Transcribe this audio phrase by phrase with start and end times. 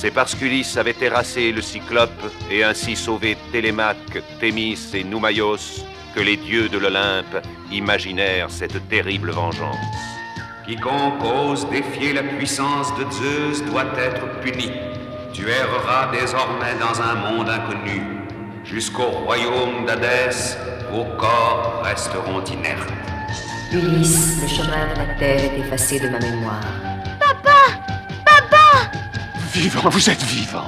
[0.00, 5.84] C'est parce qu'Ulysse avait terrassé le Cyclope et ainsi sauvé Télémaque, Thémis et Noumaios
[6.14, 7.36] que les dieux de l'Olympe
[7.70, 9.76] imaginèrent cette terrible vengeance.
[10.66, 14.72] Quiconque ose défier la puissance de Zeus doit être puni.
[15.34, 18.00] Tu erreras désormais dans un monde inconnu.
[18.64, 20.56] Jusqu'au royaume d'Hadès,
[20.90, 22.88] vos corps resteront inertes.
[23.70, 26.89] Ulysse, le chemin de la terre est effacé de ma mémoire.
[29.52, 30.62] Vivant, vous êtes vivant.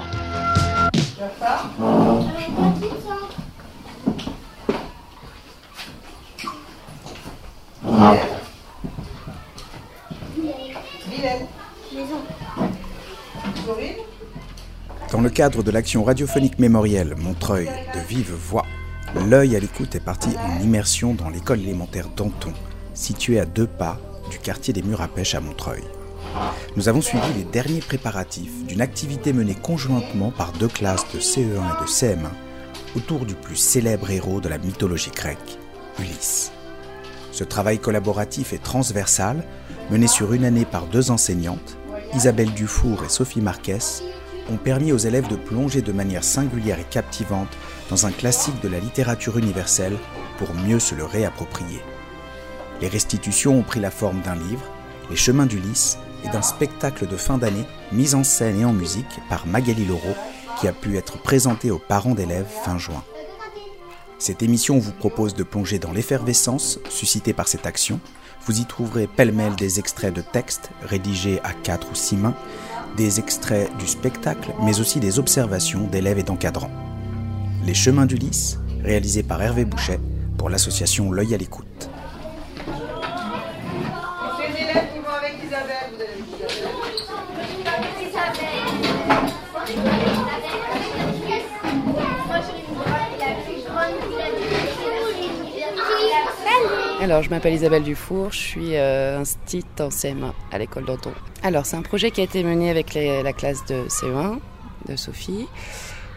[15.12, 18.66] Dans le cadre de l'action radiophonique mémorielle Montreuil de vive voix,
[19.28, 22.53] l'œil à l'écoute est parti en immersion dans l'école élémentaire Danton,
[22.94, 25.84] située à deux pas du quartier des Murs à Pêche à Montreuil.
[26.77, 31.41] Nous avons suivi les derniers préparatifs d'une activité menée conjointement par deux classes de CE1
[31.41, 32.30] et de CM1
[32.97, 35.58] autour du plus célèbre héros de la mythologie grecque,
[35.98, 36.53] Ulysse.
[37.30, 39.44] Ce travail collaboratif et transversal,
[39.91, 41.76] mené sur une année par deux enseignantes,
[42.15, 44.03] Isabelle Dufour et Sophie Marquez,
[44.50, 47.56] ont permis aux élèves de plonger de manière singulière et captivante
[47.88, 49.97] dans un classique de la littérature universelle
[50.37, 51.81] pour mieux se le réapproprier.
[52.81, 54.64] Les restitutions ont pris la forme d'un livre,
[55.10, 59.21] Les chemins d'Ulysse, et d'un spectacle de fin d'année mis en scène et en musique
[59.28, 60.15] par Magali Laureau,
[60.60, 63.03] qui a pu être présenté aux parents d'élèves fin juin.
[64.19, 67.99] Cette émission vous propose de plonger dans l'effervescence suscitée par cette action.
[68.47, 72.37] Vous y trouverez pêle-mêle des extraits de textes rédigés à quatre ou six mains,
[72.97, 76.71] des extraits du spectacle, mais aussi des observations d'élèves et d'encadrants.
[77.65, 79.99] Les chemins d'Ulysse, réalisé par Hervé Bouchet
[80.38, 81.66] pour l'association L'œil à l'écoute.
[97.02, 101.10] Alors, je m'appelle Isabelle Dufour, je suis euh, instite en CM1 à l'école d'Anton.
[101.42, 104.38] Alors, c'est un projet qui a été mené avec la classe de CE1
[104.88, 105.48] de Sophie.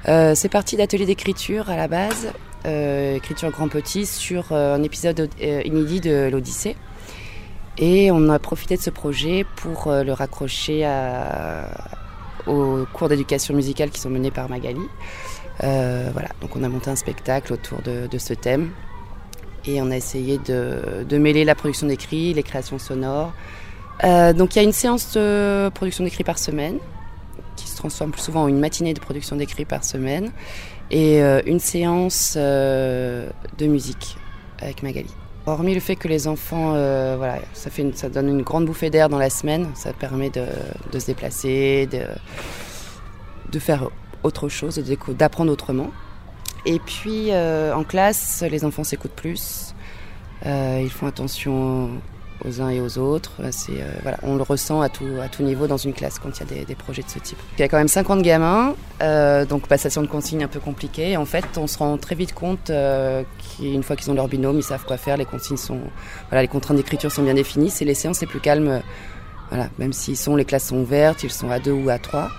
[0.07, 2.31] Euh, c'est parti d'ateliers d'écriture à la base,
[2.67, 6.75] euh, écriture grand-petit sur euh, un épisode inédit de l'Odyssée.
[7.79, 10.87] Et on a profité de ce projet pour le raccrocher
[12.45, 14.87] aux cours d'éducation musicale qui sont menés par Magali.
[15.61, 18.69] Voilà, donc on a monté un spectacle autour de ce thème
[19.67, 23.33] et on a essayé de, de mêler la production d'écrit, les créations sonores.
[24.03, 26.77] Euh, donc il y a une séance de production d'écrit par semaine
[27.55, 30.31] qui se transforme plus souvent en une matinée de production d'écrit par semaine
[30.91, 34.17] et euh, une séance euh, de musique
[34.61, 35.09] avec Magali.
[35.47, 38.89] Hormis le fait que les enfants, voilà, ça, fait une- ça donne une grande bouffée
[38.89, 40.43] d'air dans la semaine, ça permet de,
[40.91, 41.99] de se déplacer, de,
[43.51, 43.89] de faire
[44.23, 45.91] autre chose, d'apprendre autrement.
[46.65, 49.75] Et puis euh, en classe, les enfants s'écoutent plus,
[50.45, 51.89] euh, ils font attention
[52.43, 53.33] aux uns et aux autres.
[53.39, 53.51] Euh,
[54.01, 55.05] voilà, on le ressent à tout,
[55.39, 57.37] niveau dans une classe quand il y a des, projets de ce type.
[57.57, 58.75] Il y a quand même 50 gamins,
[59.47, 61.17] donc passation de consignes un peu compliquée.
[61.17, 62.71] En fait, on se rend très vite compte
[63.57, 65.17] qu'une fois qu'ils ont leur binôme, ils savent quoi faire.
[65.17, 65.79] Les consignes sont,
[66.29, 67.69] voilà, les contraintes d'écriture sont bien définies.
[67.69, 68.81] C'est les séances les plus calmes.
[69.49, 72.31] Voilà, même s'ils sont, les classes sont ouvertes, ils sont à deux ou à trois.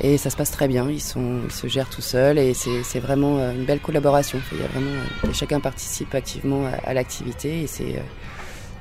[0.00, 3.52] Et ça se passe très bien, ils, se gèrent tout seuls et c'est vraiment euh,
[3.52, 4.40] une belle collaboration.
[4.52, 4.90] Il y a vraiment,
[5.24, 8.02] euh, chacun participe activement à, l'activité et c'est euh,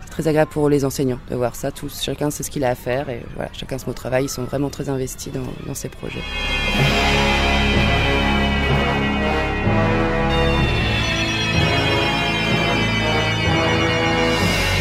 [0.01, 1.69] c'est très agréable pour les enseignants de voir ça.
[2.01, 3.21] Chacun sait ce qu'il a à faire et
[3.53, 4.25] chacun se met au travail.
[4.25, 6.21] Ils sont vraiment très investis dans, dans ces projets.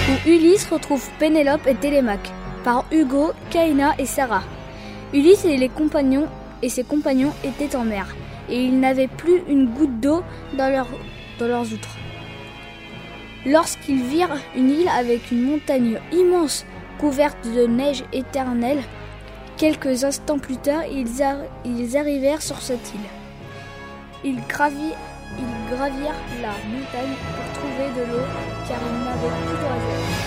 [0.09, 2.31] où Ulysse retrouve Pénélope et Télémaque,
[2.65, 4.43] par Hugo, Kaina et Sarah.
[5.17, 6.27] Ulysse et les compagnons
[6.61, 8.15] et ses compagnons étaient en mer,
[8.51, 10.23] et ils n'avaient plus une goutte d'eau
[10.59, 10.87] dans, leur,
[11.39, 11.97] dans leurs outres.
[13.47, 16.67] Lorsqu'ils virent une île avec une montagne immense
[16.99, 18.83] couverte de neige éternelle,
[19.57, 23.09] quelques instants plus tard, ils, ar ils arrivèrent sur cette île.
[24.23, 24.99] Ils gravirent
[26.43, 28.27] la montagne pour trouver de l'eau
[28.69, 30.27] car ils n'avaient plus d'oiseaux.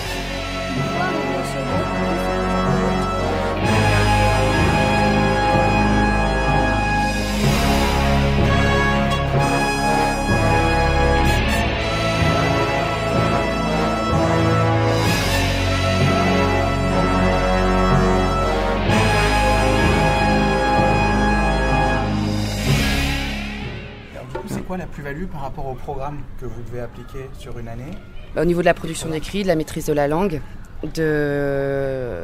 [25.40, 27.92] Par rapport au programme que vous devez appliquer sur une année
[28.34, 30.42] bah, Au niveau de la production d'écrit, de la maîtrise de la langue,
[30.82, 32.20] de,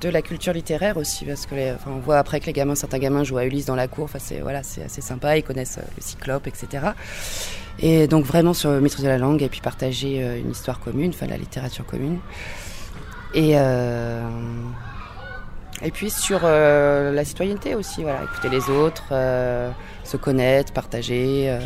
[0.00, 2.74] de la culture littéraire aussi, parce que les, enfin, on voit après que les gamins,
[2.74, 5.78] certains gamins jouent à Ulysse dans la cour, enfin, c'est voilà, assez sympa, ils connaissent
[5.78, 6.86] le cyclope, etc.
[7.80, 11.26] Et donc vraiment sur maîtrise de la langue et puis partager une histoire commune, enfin
[11.26, 12.18] la littérature commune.
[13.34, 14.22] Et euh,
[15.82, 19.70] et puis sur euh, la citoyenneté aussi, voilà, écouter les autres, euh,
[20.04, 21.60] se connaître, partager, euh,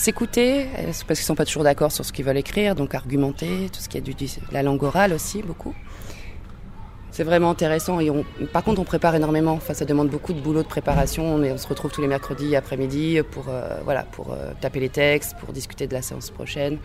[0.00, 3.80] s'écouter, parce qu'ils sont pas toujours d'accord sur ce qu'ils veulent écrire, donc argumenter, tout
[3.80, 4.14] ce qui est du,
[4.50, 5.74] la langue orale aussi, beaucoup.
[7.12, 8.00] C'est vraiment intéressant.
[8.00, 9.52] Et on, par contre, on prépare énormément.
[9.52, 11.38] Enfin, ça demande beaucoup de boulot de préparation.
[11.38, 14.88] Mais on se retrouve tous les mercredis après-midi pour, euh, voilà, pour euh, taper les
[14.88, 16.78] textes, pour discuter de la séance prochaine.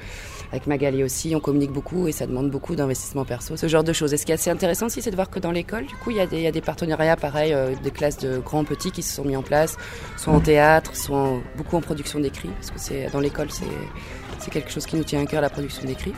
[0.52, 3.94] Avec Magali aussi, on communique beaucoup et ça demande beaucoup d'investissement perso, ce genre de
[3.94, 4.14] choses.
[4.14, 6.12] Et ce qui est assez intéressant aussi, c'est de voir que dans l'école, du coup,
[6.12, 9.16] il y, a des, des partenariats pareils, euh, des classes de grands, petits qui se
[9.16, 9.78] sont mis en place,
[10.18, 14.72] soit en théâtre, soit beaucoup en production d'écrit, parce que c'est dans l'école, c'est quelque
[14.72, 16.14] chose qui nous tient à cœur, la production d'écrit.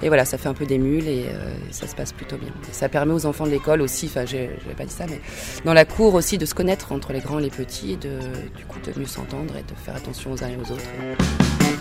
[0.00, 2.50] Et voilà, ça fait un peu d'émule et euh, ça se passe plutôt bien.
[2.70, 5.20] Et ça permet aux enfants de l'école aussi, enfin, je n'avais pas dit ça, mais
[5.64, 8.18] dans la cour aussi de se connaître entre les grands et les petits et de,
[8.56, 11.77] du coup, de mieux s'entendre et de faire attention aux uns et aux autres.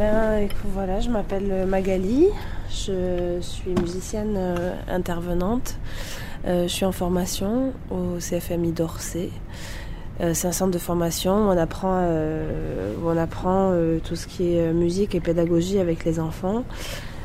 [0.00, 2.28] Ben, voilà, je m'appelle Magali,
[2.70, 5.76] je suis musicienne euh, intervenante,
[6.46, 9.28] euh, je suis en formation au CFMI d'Orsay.
[10.22, 14.26] Euh, c'est un centre de formation où on apprend, euh, on apprend euh, tout ce
[14.26, 16.64] qui est musique et pédagogie avec les enfants.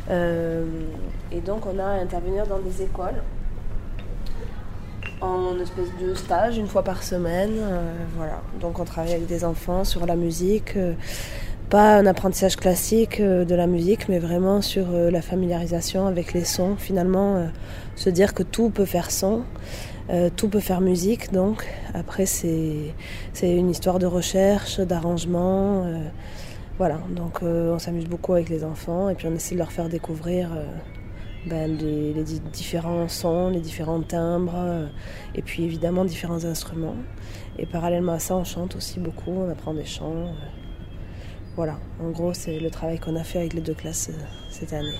[0.09, 3.21] et donc on a à intervenir dans des écoles
[5.21, 7.53] en espèce de stage une fois par semaine.
[8.17, 8.41] voilà.
[8.59, 10.77] Donc on travaille avec des enfants sur la musique
[11.69, 16.75] pas un apprentissage classique de la musique, mais vraiment sur la familiarisation avec les sons.
[16.77, 17.47] Finalement,
[17.95, 19.43] se dire que tout peut faire son,
[20.35, 21.31] tout peut faire musique.
[21.31, 22.93] Donc, après, c'est
[23.41, 25.85] une histoire de recherche, d'arrangement,
[26.77, 29.89] Voilà, donc on s'amuse beaucoup avec les enfants et puis on essaie de leur faire
[29.89, 30.49] découvrir
[31.45, 34.89] ben, les, différents sons, les différents timbres
[35.35, 36.97] et puis évidemment différents instruments.
[37.57, 40.27] Et parallèlement à ça, on chante aussi beaucoup, on apprend des chants.
[41.55, 44.11] Voilà, en gros, c'est le travail qu'on a fait avec les deux classes
[44.49, 44.93] cette année.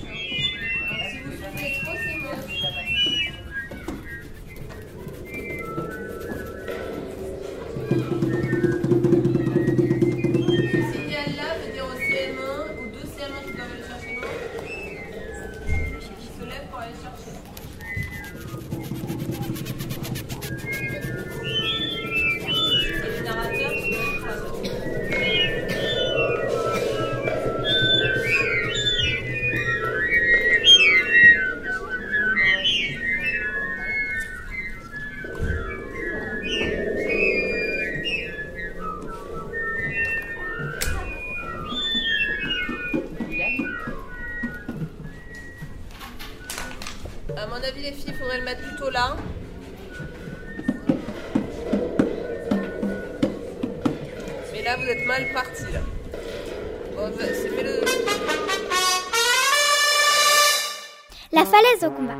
[61.32, 62.14] La falaise au combat.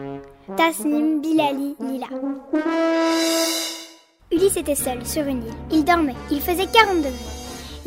[0.54, 2.08] Tasnim, Bilali, Lila.
[4.30, 5.54] Ulysse était seul sur une île.
[5.72, 6.14] Il dormait.
[6.30, 7.12] Il faisait 40 degrés.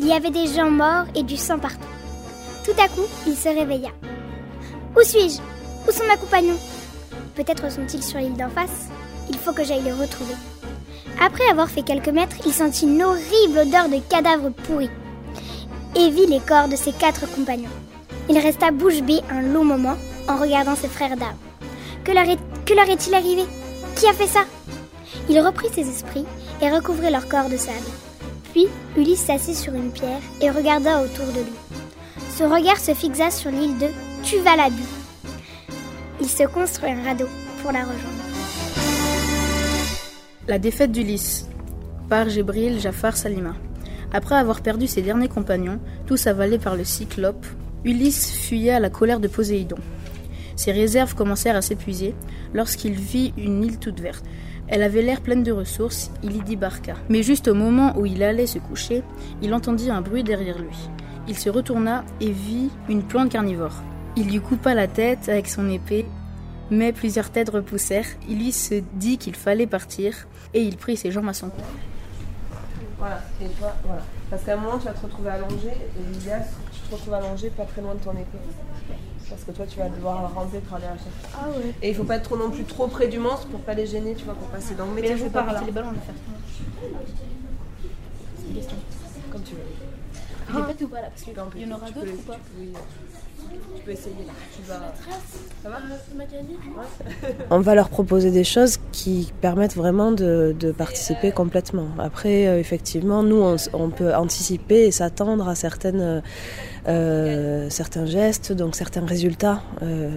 [0.00, 1.78] Il y avait des gens morts et du sang partout.
[2.64, 3.90] Tout à coup, il se réveilla.
[4.96, 5.40] Où suis-je?
[5.88, 6.58] Où sont mes compagnons?
[7.40, 8.90] Peut-être sont-ils sur l'île d'en face
[9.30, 10.34] Il faut que j'aille les retrouver.
[11.18, 14.90] Après avoir fait quelques mètres, il sentit une horrible odeur de cadavres pourris
[15.96, 17.70] et vit les corps de ses quatre compagnons.
[18.28, 19.96] Il resta bouche bée un long moment
[20.28, 21.38] en regardant ses frères d'armes.
[22.04, 23.44] Que leur, est-il arrivé?
[23.96, 24.44] Qui a fait ça?
[25.30, 26.26] Il reprit ses esprits
[26.60, 27.78] et recouvrit leur corps de sable.
[28.52, 28.66] Puis
[28.98, 31.80] Ulysse s'assit sur une pierre et regarda autour de lui.
[32.36, 33.88] Son regard se fixa sur l'île de
[34.24, 34.99] Tuvalabu.
[36.20, 37.26] Il se construit un radeau
[37.62, 38.24] pour la rejoindre.
[40.46, 41.48] La défaite d'Ulysse
[42.10, 43.54] par Gébril Jafar Salima.
[44.12, 47.46] Après avoir perdu ses derniers compagnons, tous avalés par le cyclope,
[47.84, 49.78] Ulysse fuyait à la colère de Poséidon.
[50.56, 52.14] Ses réserves commencèrent à s'épuiser
[52.52, 54.24] lorsqu'il vit une île toute verte.
[54.68, 56.96] Elle avait l'air pleine de ressources, il y débarqua.
[57.08, 59.02] Mais juste au moment où il allait se coucher,
[59.40, 60.76] il entendit un bruit derrière lui.
[61.28, 63.82] Il se retourna et vit une plante carnivore.
[64.16, 66.06] Il lui coupa la tête avec son épée,
[66.70, 68.06] mais plusieurs têtes repoussèrent.
[68.28, 71.60] Il lui se dit qu'il fallait partir et il prit ses jambes à son cou.
[72.98, 74.02] Voilà, et toi, voilà.
[74.28, 76.94] Parce qu'à un moment, tu vas te retrouver allongé, et l'idéal, c'est que tu te
[76.94, 78.38] retrouves allongé pas très loin de ton épée.
[79.28, 80.96] Parce que toi, tu vas devoir ramper pour aller à
[81.38, 81.72] Ah ouais.
[81.82, 83.86] Et il faut pas être trop non plus trop près du monstre pour pas les
[83.86, 85.90] gêner, tu vois, pour passer dans le Mais là, je vais pas par les ballons,
[85.90, 86.14] je vais faire
[88.36, 88.76] C'est une question.
[89.32, 89.60] Comme tu veux.
[90.50, 92.38] Je répète ou pas là Parce qu'il y en aura d'autres ou pas
[93.84, 94.14] peux essayer
[97.50, 101.88] On va leur proposer des choses qui permettent vraiment de, participer complètement.
[101.98, 103.42] Après, euh, effectivement, nous,
[103.72, 106.22] on, peut anticiper et s'attendre à certaines,
[106.88, 109.62] euh, certains gestes, donc certains résultats.
[109.82, 110.08] Euh,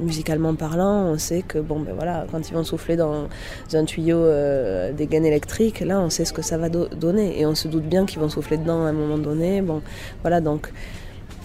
[0.00, 3.28] musicalement parlant, on sait que bon, ben voilà, quand ils vont souffler dans
[3.72, 7.40] un tuyau euh, des gaines électriques, là, on sait ce que ça va do donner
[7.40, 9.62] et on se doute bien qu'ils vont souffler dedans à un moment donné.
[9.62, 9.82] Bon,
[10.22, 10.70] voilà, donc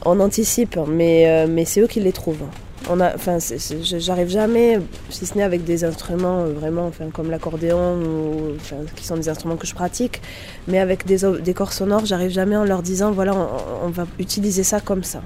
[0.05, 2.45] on anticipe, mais, euh, mais c'est eux qui les trouvent.
[2.89, 3.37] Enfin,
[3.81, 4.79] j'arrive jamais,
[5.09, 8.57] si ce n'est avec des instruments euh, vraiment, enfin, comme l'accordéon, ou,
[8.95, 10.21] qui sont des instruments que je pratique,
[10.67, 13.35] mais avec des, corps sonores, j'arrive jamais en leur disant, voilà,
[13.83, 15.21] on, va utiliser ça comme ça.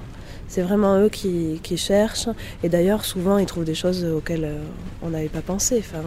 [0.48, 2.28] C'est vraiment eux qui, qui cherchent,
[2.62, 4.62] et d'ailleurs, souvent, ils trouvent des choses auxquelles euh,
[5.02, 5.78] on n'avait pas pensé.
[5.78, 6.02] Enfin,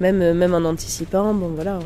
[0.00, 1.80] même, même en anticipant, bon, voilà.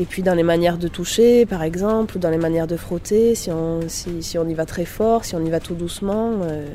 [0.00, 3.34] Et puis dans les manières de toucher, par exemple, ou dans les manières de frotter,
[3.34, 3.82] si on,
[4.48, 6.66] y va très fort, si on y va tout doucement, euh,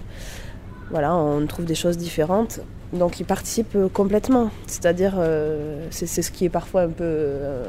[0.92, 2.60] voilà, on trouve des choses différentes.
[2.98, 4.50] Donc ils participent complètement.
[4.68, 7.66] C'est-à-dire, euh, c'est ce qui est parfois un peu, euh,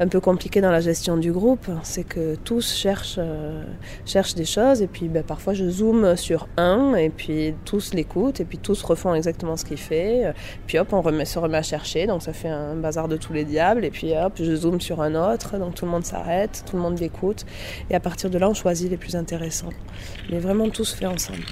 [0.00, 3.62] un peu compliqué dans la gestion du groupe, c'est que tous cherchent, euh,
[4.04, 8.40] cherchent des choses, et puis ben, parfois je zoome sur un, et puis tous l'écoutent,
[8.40, 10.32] et puis tous refont exactement ce qu'il fait.
[10.66, 13.44] Puis hop, on se remet à chercher, donc ça fait un bazar de tous les
[13.44, 16.76] diables, et puis hop, je zoome sur un autre, donc tout le monde s'arrête, tout
[16.76, 17.44] le monde l'écoute,
[17.90, 19.70] et à partir de là, on choisit les plus intéressants.
[20.30, 21.44] Mais vraiment tous fait ensemble.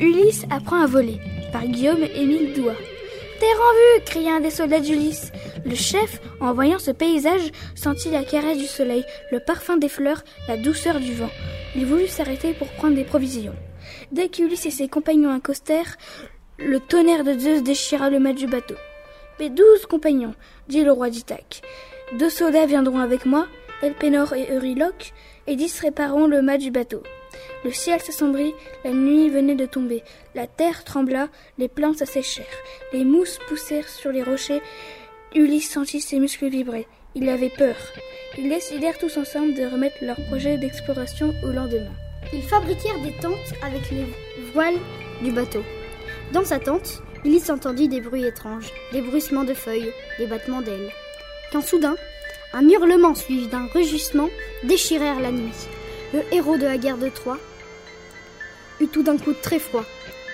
[0.00, 1.18] Ulysse apprend à voler,
[1.52, 2.74] par Guillaume Émile Doua.
[3.40, 5.32] Terre en vue cria un des soldats d'Ulysse.
[5.66, 10.22] Le chef, en voyant ce paysage, sentit la caresse du soleil, le parfum des fleurs,
[10.46, 11.30] la douceur du vent.
[11.74, 13.56] Il voulut s'arrêter pour prendre des provisions.
[14.12, 15.96] Dès qu'Ulysse et ses compagnons accostèrent,
[16.58, 18.76] le tonnerre de Zeus déchira le mât du bateau.
[19.40, 20.34] Mes douze compagnons,
[20.68, 21.62] dit le roi d'Ithaque.
[22.18, 23.46] Deux soldats viendront avec moi,
[23.82, 25.12] Elpénor et Euryloque,
[25.48, 27.02] et dix répareront le mât du bateau.
[27.64, 32.44] Le ciel s'assombrit, la nuit venait de tomber, la terre trembla, les plantes s'asséchèrent,
[32.92, 34.62] les mousses poussèrent sur les rochers.
[35.34, 36.86] Ulysse sentit ses muscles vibrer.
[37.14, 37.74] Il avait peur.
[38.38, 41.92] Ils décidèrent tous ensemble de remettre leur projet d'exploration au lendemain.
[42.32, 44.06] Ils fabriquèrent des tentes avec les
[44.52, 44.78] voiles
[45.22, 45.62] du bateau.
[46.32, 50.92] Dans sa tente, Ulysse entendit des bruits étranges, des bruissements de feuilles, des battements d'ailes.
[51.50, 51.96] Quand soudain,
[52.52, 54.28] un hurlement suivi d'un rugissement
[54.62, 55.66] déchirèrent la nuit.
[56.14, 57.38] Le héros de la guerre de Troie
[58.80, 59.84] eut tout d'un coup très froid.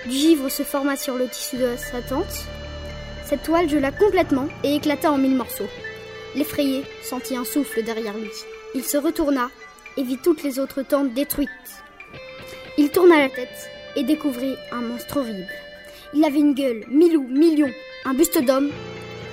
[0.05, 2.45] Du givre se forma sur le tissu de sa tente.
[3.25, 5.69] Cette toile gela complètement et éclata en mille morceaux.
[6.35, 8.29] L'effrayé sentit un souffle derrière lui.
[8.75, 9.49] Il se retourna
[9.97, 11.49] et vit toutes les autres tentes détruites.
[12.77, 15.47] Il tourna la tête et découvrit un monstre horrible.
[16.13, 17.71] Il avait une gueule, mille ou millions,
[18.03, 18.69] un buste d'homme,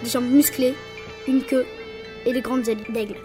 [0.02, 0.74] des jambes musclées,
[1.28, 1.66] une queue
[2.24, 3.16] et des grandes ailes d'aigle.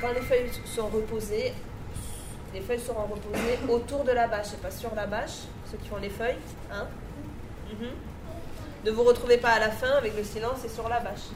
[0.00, 1.52] Quand les feuilles sont reposées,
[2.54, 5.88] les feuilles seront reposées autour de la bâche et pas sur la bâche, ceux qui
[5.88, 6.36] font les feuilles.
[6.72, 6.86] Hein
[7.72, 7.88] Mhm.
[8.84, 11.30] Ne vous retrouvez pas à la fin avec le silence et sur la bâche.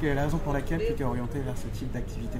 [0.00, 2.38] Quelle est la raison pour laquelle tu t'es orienté vers ce type d'activité?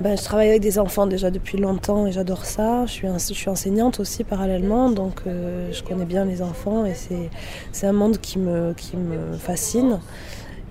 [0.00, 2.84] Ben, je travaille avec des enfants déjà depuis longtemps et j'adore ça.
[2.86, 6.94] Je suis, je suis enseignante aussi parallèlement, donc euh, je connais bien les enfants et
[7.72, 10.00] c'est un monde qui me, qui me fascine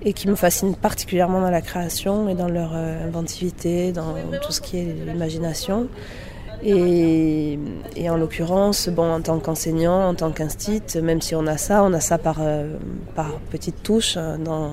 [0.04, 4.52] et qui me fascine particulièrement dans la création et dans leur euh, inventivité, dans tout
[4.52, 5.88] ce qui est l'imagination.
[6.64, 7.60] Et,
[7.96, 11.84] et, en l'occurrence, bon, en tant qu'enseignant, en tant qu'instit, même si on a ça,
[11.84, 12.78] on a ça par, euh,
[13.16, 14.72] par petites touches dans,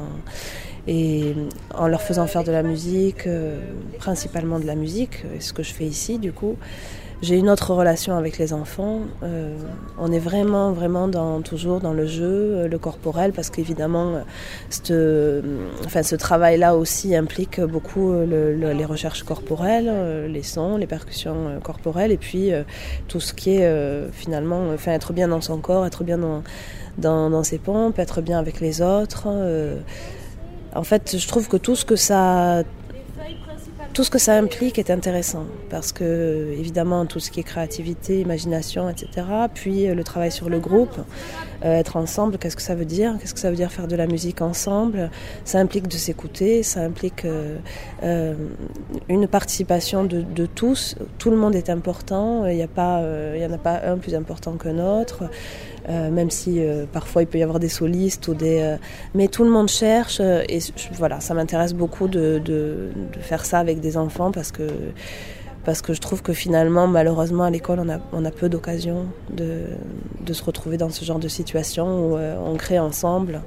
[0.86, 1.34] et
[1.74, 3.60] en leur faisant faire de la musique, euh,
[3.98, 6.56] principalement de la musique, ce que je fais ici du coup.
[7.22, 9.00] J'ai une autre relation avec les enfants.
[9.22, 9.56] Euh,
[9.98, 14.22] on est vraiment, vraiment dans, toujours dans le jeu, euh, le corporel, parce qu'évidemment,
[14.90, 15.40] euh,
[16.02, 22.12] ce travail-là aussi implique beaucoup le, le, les recherches corporelles, les sons, les percussions corporelles,
[22.12, 22.50] et puis
[23.08, 26.18] tout ce qui est finalement, être bien dans son corps, être bien
[26.98, 29.28] dans ses pompes, être bien avec les autres.
[30.74, 32.64] en fait, je trouve que tout ce que ça
[33.94, 38.20] tout ce que ça implique est intéressant parce que évidemment tout ce qui est créativité,
[38.20, 39.26] imagination, etc.
[39.54, 40.98] Puis euh, le travail sur le groupe,
[41.64, 43.16] euh, être ensemble, qu'est-ce que ça veut dire?
[43.20, 45.10] Qu'est-ce que ça veut dire faire de la musique ensemble?
[45.44, 48.34] Ça implique de s'écouter, ça implique euh,
[49.08, 50.96] une participation de, tous.
[51.18, 52.46] Tout le monde est important.
[52.46, 53.02] Il n'y a pas,
[53.34, 55.24] il en a pas un plus important qu'un autre.
[55.90, 58.76] Euh, même si euh, parfois il peut y avoir des solistes ou des euh,
[59.14, 60.58] mais tout le monde cherche et
[60.94, 64.62] voilà ça m'intéresse beaucoup de, de, de, faire ça avec des enfants parce que
[65.66, 69.08] parce que je trouve que finalement malheureusement à l'école on a, on a peu d'occasion
[69.30, 69.64] de,
[70.24, 73.42] de se retrouver dans ce genre de situation où on crée ensemble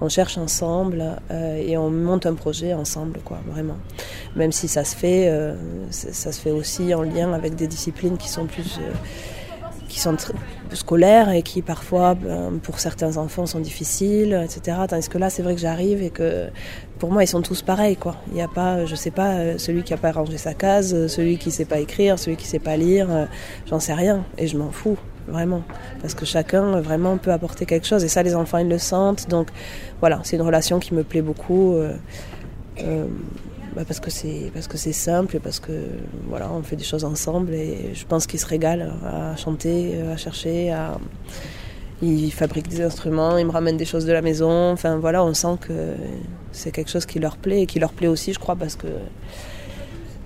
[0.00, 3.76] on cherche ensemble et on monte un projet ensemble quoi vraiment.
[4.36, 5.28] Même si ça se fait
[5.90, 8.78] ça se fait aussi en lien avec des disciplines qui sont plus
[9.90, 10.16] qui sont
[10.72, 14.78] scolaires et qui parfois, ben, pour certains enfants, sont difficiles, etc.
[14.88, 16.48] Tandis que là, c'est vrai que j'arrive et que
[16.98, 17.96] pour moi, ils sont tous pareils.
[17.96, 18.16] Quoi.
[18.28, 21.36] Il n'y a pas, je sais pas, celui qui n'a pas rangé sa case, celui
[21.36, 23.28] qui ne sait pas écrire, celui qui ne sait pas lire,
[23.66, 24.96] j'en sais rien et je m'en fous.
[25.28, 25.62] Vraiment,
[26.00, 29.28] parce que chacun vraiment peut apporter quelque chose et ça les enfants ils le sentent
[29.28, 29.48] donc
[30.00, 31.92] voilà c'est une relation qui me plaît beaucoup euh,
[32.82, 33.06] euh,
[33.80, 35.72] bah parce que c'est parce que c'est simple et parce que
[36.28, 40.18] voilà on fait des choses ensemble et je pense qu'ils se régalent à chanter à
[40.18, 40.98] chercher à
[42.02, 44.72] ils fabriquent des instruments ils me ramènent des choses de la maison.
[44.72, 45.94] Enfin voilà on sent que
[46.52, 48.88] c'est quelque chose qui leur plaît et qui leur plaît aussi je crois parce que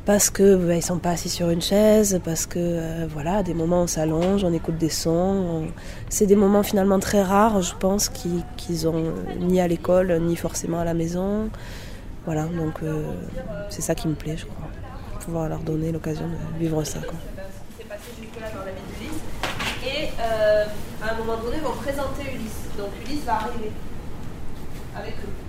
[0.05, 3.55] parce que bah, ils sont pas assis sur une chaise parce que euh, voilà des
[3.55, 5.69] moments on s'allonge on écoute des sons.
[6.09, 10.35] C'est des moments finalement très rares je pense qu'ils qu ont ni à l'école ni
[10.35, 11.51] forcément à la maison
[12.25, 13.15] voilà, donc euh,
[13.69, 14.69] c'est ça qui me plaît, je crois.
[15.21, 17.01] Pouvoir leur donner l'occasion de vivre ça.
[17.01, 17.19] Quoi.
[19.87, 20.65] Et euh,
[21.03, 22.69] à un moment donné, ils vont présenter Ulysse.
[22.79, 23.73] Donc Ulysse va arriver
[24.97, 25.45] avec eux.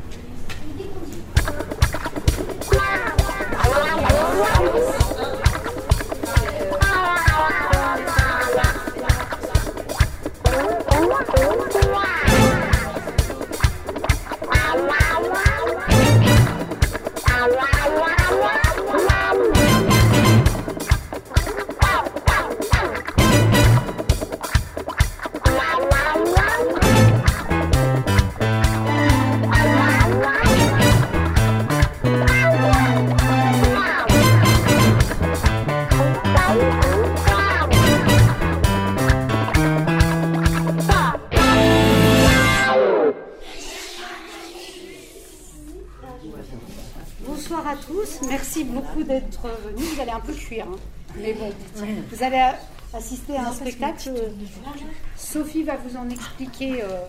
[17.45, 17.74] alright.
[49.67, 49.95] Venus.
[49.95, 50.77] Vous allez un peu cuire, hein.
[51.19, 51.51] mais bon,
[52.11, 52.51] vous allez
[52.93, 54.11] assister à un spectacle.
[55.17, 56.99] Sophie va vous en expliquer euh,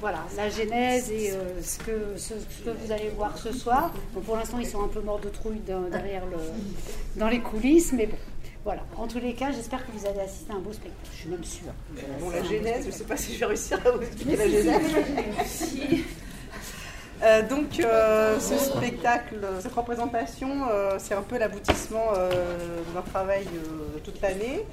[0.00, 3.92] voilà, la genèse et euh, ce, que, ce, ce que vous allez voir ce soir.
[4.14, 6.38] Bon, pour l'instant, ils sont un peu morts de trouille derrière le,
[7.16, 8.16] dans les coulisses, mais bon.
[8.64, 11.18] Voilà, en tous les cas, j'espère que vous allez assister à un beau spectacle, je
[11.20, 11.72] suis même sûre.
[12.20, 14.48] Bon, la genèse, je ne sais pas si je vais réussir à vous expliquer la
[14.48, 16.04] genèse.
[17.22, 22.30] Euh, donc, euh, ce spectacle, cette représentation, euh, c'est un peu l'aboutissement euh,
[22.94, 23.46] d'un travail
[24.04, 24.64] toute l'année.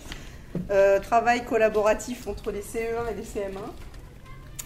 [1.01, 3.57] Travail collaboratif entre les CE1 et les CM1.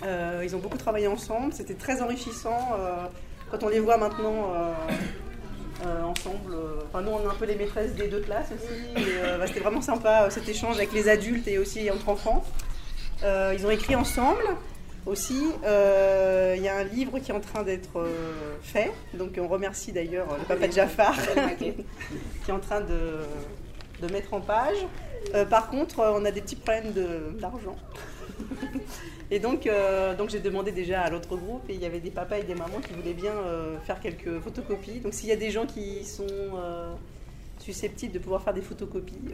[0.05, 2.59] Euh, ils ont beaucoup travaillé ensemble, c'était très enrichissant.
[3.49, 4.51] quand on les voit maintenant
[6.05, 6.55] ensemble,
[6.87, 9.03] enfin, nous on est un peu les maîtresses des deux classes aussi,
[9.39, 12.43] bah, c'était vraiment sympa cet échange avec les adultes et aussi entre enfants.
[13.23, 14.43] Ils ont écrit ensemble
[15.10, 15.41] aussi.
[15.65, 19.48] Euh, Il y a un livre qui est en train d'être euh, fait, donc on
[19.48, 21.15] remercie d'ailleurs le papa de Jafar
[21.58, 21.65] qui
[22.52, 23.19] est en train de,
[24.08, 24.78] de mettre en page.
[25.36, 26.93] Euh, par contre, euh, on a des petits problèmes
[27.39, 27.76] d'argent.
[29.32, 32.10] Et donc, euh, donc j'ai demandé déjà à l'autre groupe et il y avait des
[32.10, 35.02] papas et des mamans qui voulaient bien euh, faire quelques photocopies.
[35.02, 36.91] Donc s'il y a des gens qui sont euh,
[37.60, 39.34] susceptibles de pouvoir faire des photocopies, euh,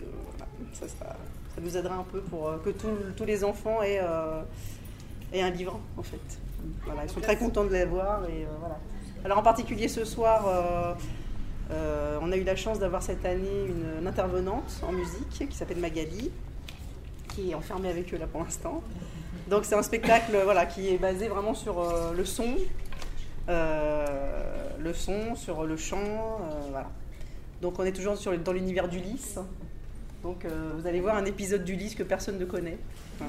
[0.73, 1.15] ça, sera-
[1.55, 4.01] ça nous aidera un peu pour euh, que tous les enfants aient,
[5.35, 6.39] aient un livre en fait.
[7.03, 8.67] Ils sont très contents de les voir et euh.
[9.23, 10.93] Alors en particulier ce soir, euh,
[11.71, 15.79] euh, on a eu la chance d'avoir cette année une, intervenante en musique qui s'appelle
[15.79, 16.31] Magali,
[17.29, 18.83] qui est enfermée avec eux là pour l'instant.
[19.49, 21.83] Donc c'est un spectacle voilà, qui est basé vraiment sur
[22.15, 22.55] le son,
[23.47, 26.39] le son, sur le chant.
[27.61, 29.39] Donc on est toujours dans l'univers d'Ulysse.
[30.25, 32.79] Donc euh, vous allez voir un épisode d'Ulysse que personne ne connaît,
[33.21, 33.25] hein,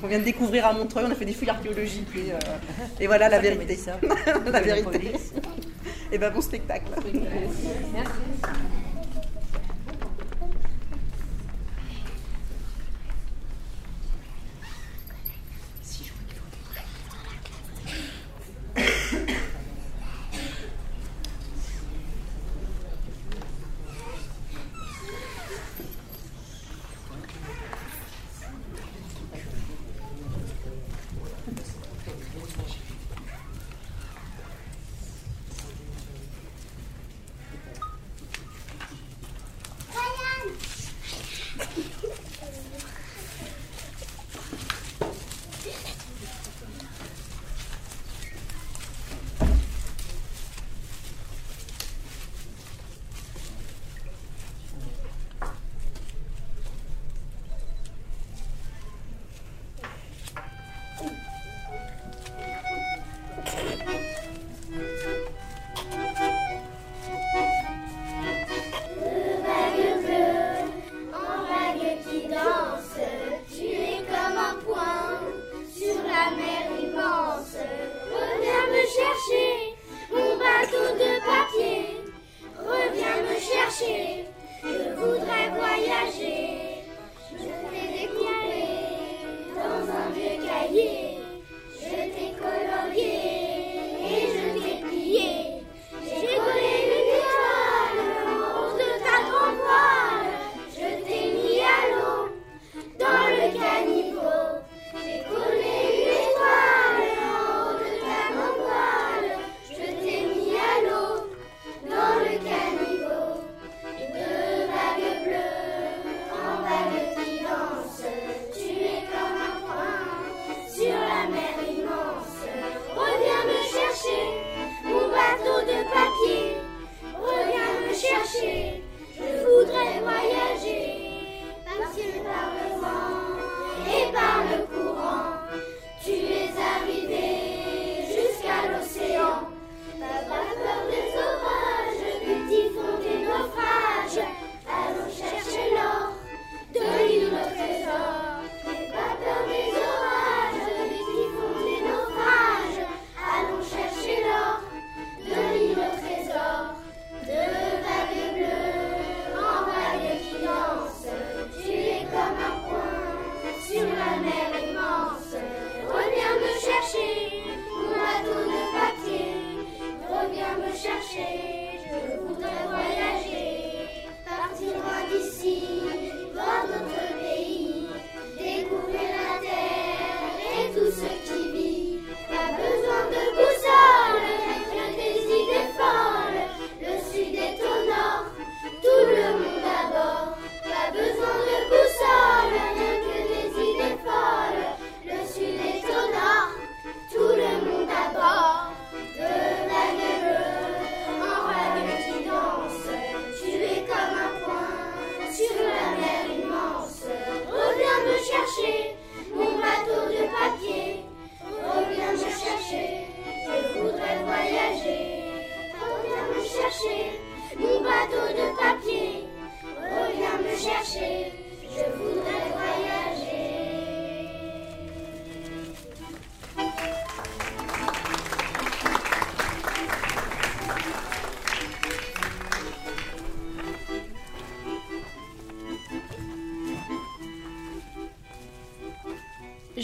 [0.00, 1.04] qu'on vient de découvrir à Montreuil.
[1.06, 2.38] On a fait des fouilles archéologiques et, euh,
[2.98, 3.76] et voilà la vérité.
[3.76, 3.96] ça.
[4.52, 5.12] la vérité.
[6.10, 6.90] Et ben bon spectacle.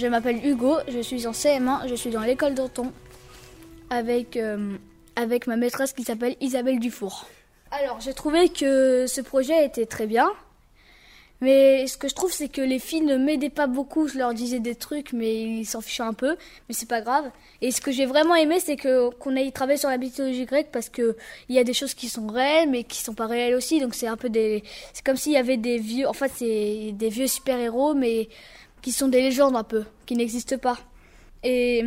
[0.02, 2.90] Je m'appelle Hugo, je suis en CM1, je suis dans l'école d'Anton
[3.88, 4.76] avec, euh,
[5.14, 7.26] avec ma maîtresse qui s'appelle Isabelle Dufour.
[7.70, 10.28] Alors, j'ai trouvé que ce projet était très bien.
[11.40, 14.06] Mais ce que je trouve, c'est que les filles ne m'aidaient pas beaucoup.
[14.06, 16.36] Je leur disais des trucs, mais ils s'en fichaient un peu.
[16.68, 17.30] Mais c'est pas grave.
[17.60, 20.68] Et ce que j'ai vraiment aimé, c'est que qu'on ait travaillé sur la mythologie grecque
[20.72, 21.16] parce que
[21.48, 23.80] il y a des choses qui sont réelles, mais qui sont pas réelles aussi.
[23.80, 24.62] Donc c'est un peu des,
[24.92, 28.28] c'est comme s'il y avait des vieux, en fait, c'est des vieux super héros, mais
[28.82, 30.78] qui sont des légendes un peu, qui n'existent pas.
[31.42, 31.84] Et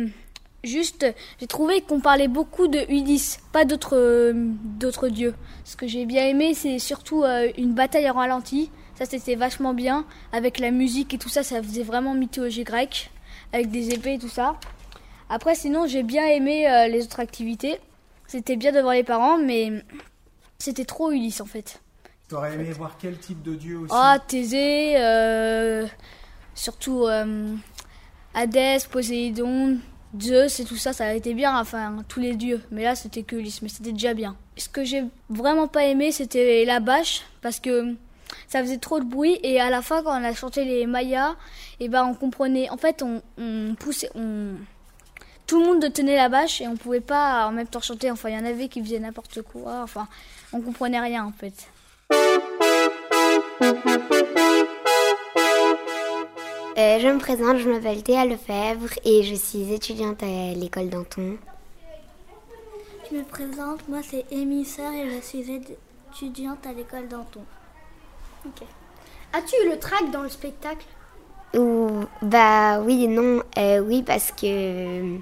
[0.64, 1.06] juste,
[1.40, 5.34] j'ai trouvé qu'on parlait beaucoup de Ulysse, pas d'autres d'autres dieux.
[5.64, 8.70] Ce que j'ai bien aimé, c'est surtout euh, une bataille en ralenti.
[8.98, 10.06] Ça, c'était vachement bien.
[10.32, 13.10] Avec la musique et tout ça, ça faisait vraiment mythologie grecque.
[13.52, 14.56] Avec des épées et tout ça.
[15.28, 17.78] Après, sinon, j'ai bien aimé euh, les autres activités.
[18.26, 19.84] C'était bien devant les parents, mais
[20.58, 21.80] c'était trop Ulysse en fait.
[22.28, 23.92] T'aurais aimé voir quel type de dieu aussi?
[23.94, 25.86] Ah, Thésée, euh,
[26.56, 27.54] surtout euh,
[28.34, 29.78] Hadès, Poséidon,
[30.20, 32.60] Zeus et tout ça, ça a été bien, enfin tous les dieux.
[32.72, 34.36] Mais là, c'était que Ulysse, mais c'était déjà bien.
[34.56, 37.94] Ce que j'ai vraiment pas aimé, c'était la bâche, parce que
[38.48, 41.36] ça faisait trop de bruit et à la fin quand on a chanté les Mayas
[41.78, 44.54] et ben on comprenait en fait on, on poussait on
[45.46, 48.30] tout le monde tenait la bâche et on pouvait pas en même temps chanter enfin
[48.30, 50.08] il y en avait qui faisaient n'importe quoi enfin
[50.52, 51.68] on comprenait rien en fait
[56.78, 61.38] Euh, je me présente, je m'appelle Théa Lefebvre et je suis étudiante à l'école d'Anton.
[63.10, 67.40] Je me présente, moi c'est émisseur et je suis étudiante à l'école d'Anton.
[68.44, 68.66] Ok.
[69.32, 70.86] As-tu eu le trac dans le spectacle?
[71.54, 71.88] Ou
[72.20, 75.18] bah oui et non, Euh, oui parce que euh,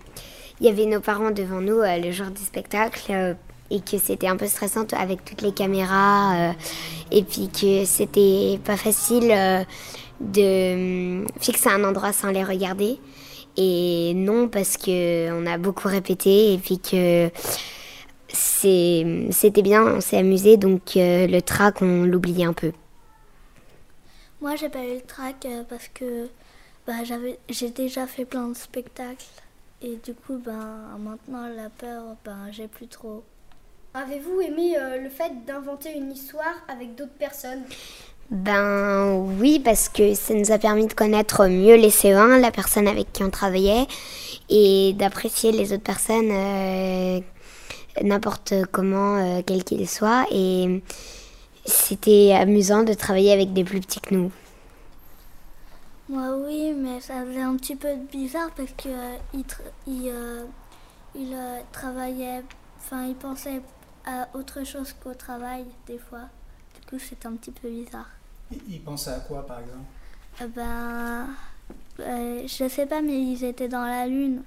[0.61, 3.35] il y avait nos parents devant nous euh, le jour du spectacle euh,
[3.71, 6.53] et que c'était un peu stressant avec toutes les caméras euh,
[7.13, 9.63] et puis que c'était pas facile euh,
[10.21, 12.99] de euh, fixer un endroit sans les regarder.
[13.57, 17.31] Et non parce que on a beaucoup répété et puis que
[18.29, 22.73] c'était bien, on s'est amusé donc euh, le trac on l'oubliait un peu.
[24.41, 26.29] Moi j'ai pas eu le trac euh, parce que
[26.87, 26.95] bah,
[27.49, 29.25] j'ai déjà fait plein de spectacles
[29.83, 33.23] et du coup ben, maintenant la peur, ben, j'ai plus trop.
[33.95, 37.63] Avez-vous aimé le fait d'inventer une histoire avec d'autres personnes?
[38.31, 42.89] Ben oui, parce que ça nous a permis de connaître mieux les CE1, la personne
[42.89, 43.87] avec qui on travaillait,
[44.49, 47.21] et d'apprécier les autres personnes euh,
[48.03, 50.27] n'importe comment, euh, quel qu'il soit.
[50.31, 50.83] Et
[51.65, 54.33] c'était amusant de travailler avec des plus petits que nous.
[56.09, 59.17] Moi oui, mais ça faisait un petit peu bizarre parce que euh,
[59.87, 60.09] il,
[61.33, 62.43] euh, travaillait,
[62.79, 63.63] enfin il pensait
[64.05, 66.29] à autre chose qu'au travail des fois.
[66.85, 68.09] Du coup c'était un petit peu bizarre.
[68.69, 69.85] Il pensait à quoi par exemple?
[70.43, 71.27] Euh, ben,
[72.01, 74.43] euh, je sais pas, mais ils étaient dans la lune.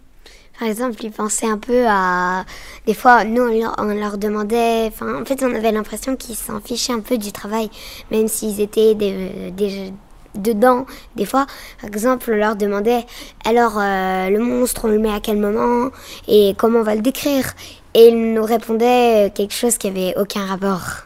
[0.59, 2.43] Par exemple, ils pensaient un peu à...
[2.85, 4.87] Des fois, nous, on leur, on leur demandait...
[4.87, 7.69] Enfin, en fait, on avait l'impression qu'ils s'en fichaient un peu du travail,
[8.11, 9.93] même s'ils étaient des, des-
[10.35, 10.85] dedans.
[11.15, 11.45] Des fois,
[11.79, 13.05] par exemple, on leur demandait,
[13.45, 15.91] alors, euh, le monstre, on le met à quel moment
[16.27, 17.53] Et comment on va le décrire?
[17.93, 21.05] Et ils nous répondaient quelque chose qui avait aucun rapport.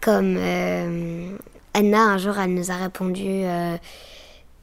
[0.00, 1.36] Comme euh,
[1.74, 3.26] Anna, un jour, elle nous a répondu...
[3.26, 3.76] euh,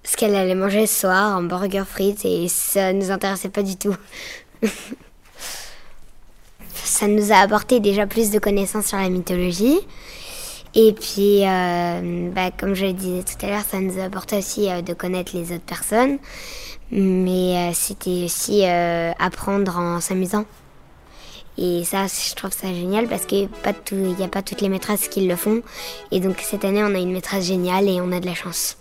[0.04, 3.76] ce qu'elle allait manger ce soir, un burger frites, et ça nous intéressait pas du
[3.76, 3.96] tout.
[6.74, 9.80] ça nous a apporté déjà plus de connaissances sur la mythologie.
[10.76, 14.38] Et puis, euh, bah, comme je le disais tout à l'heure, ça nous a apporté
[14.38, 16.20] aussi de connaître les autres personnes.
[16.90, 20.46] Mais c'était aussi apprendre en s'amusant.
[21.58, 25.28] Et ça, je trouve ça génial parce qu'il n'y a pas toutes les maîtresses qui
[25.28, 25.62] le font.
[26.12, 28.78] Et donc cette année, on a une maîtresse géniale et on a de la chance.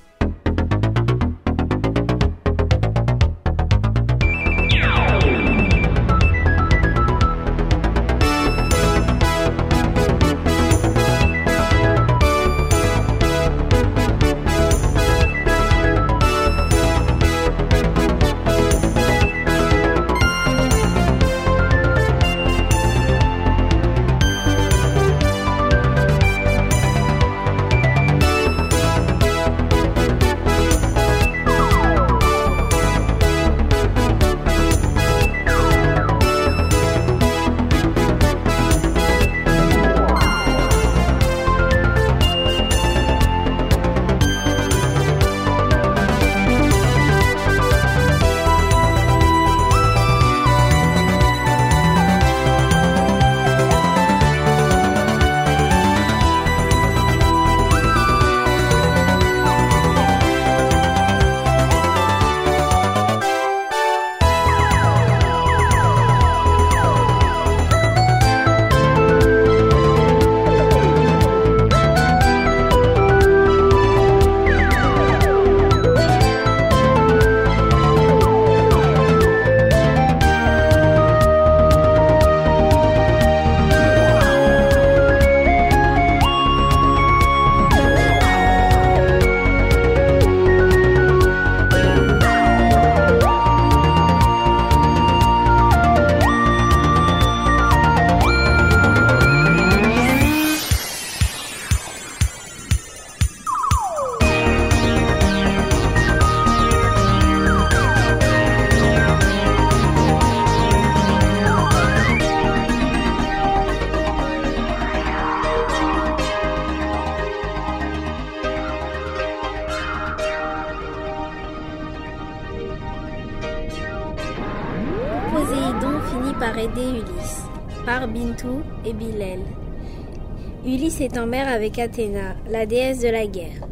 [131.14, 133.68] En mer avec Athéna, la déesse de la guerre.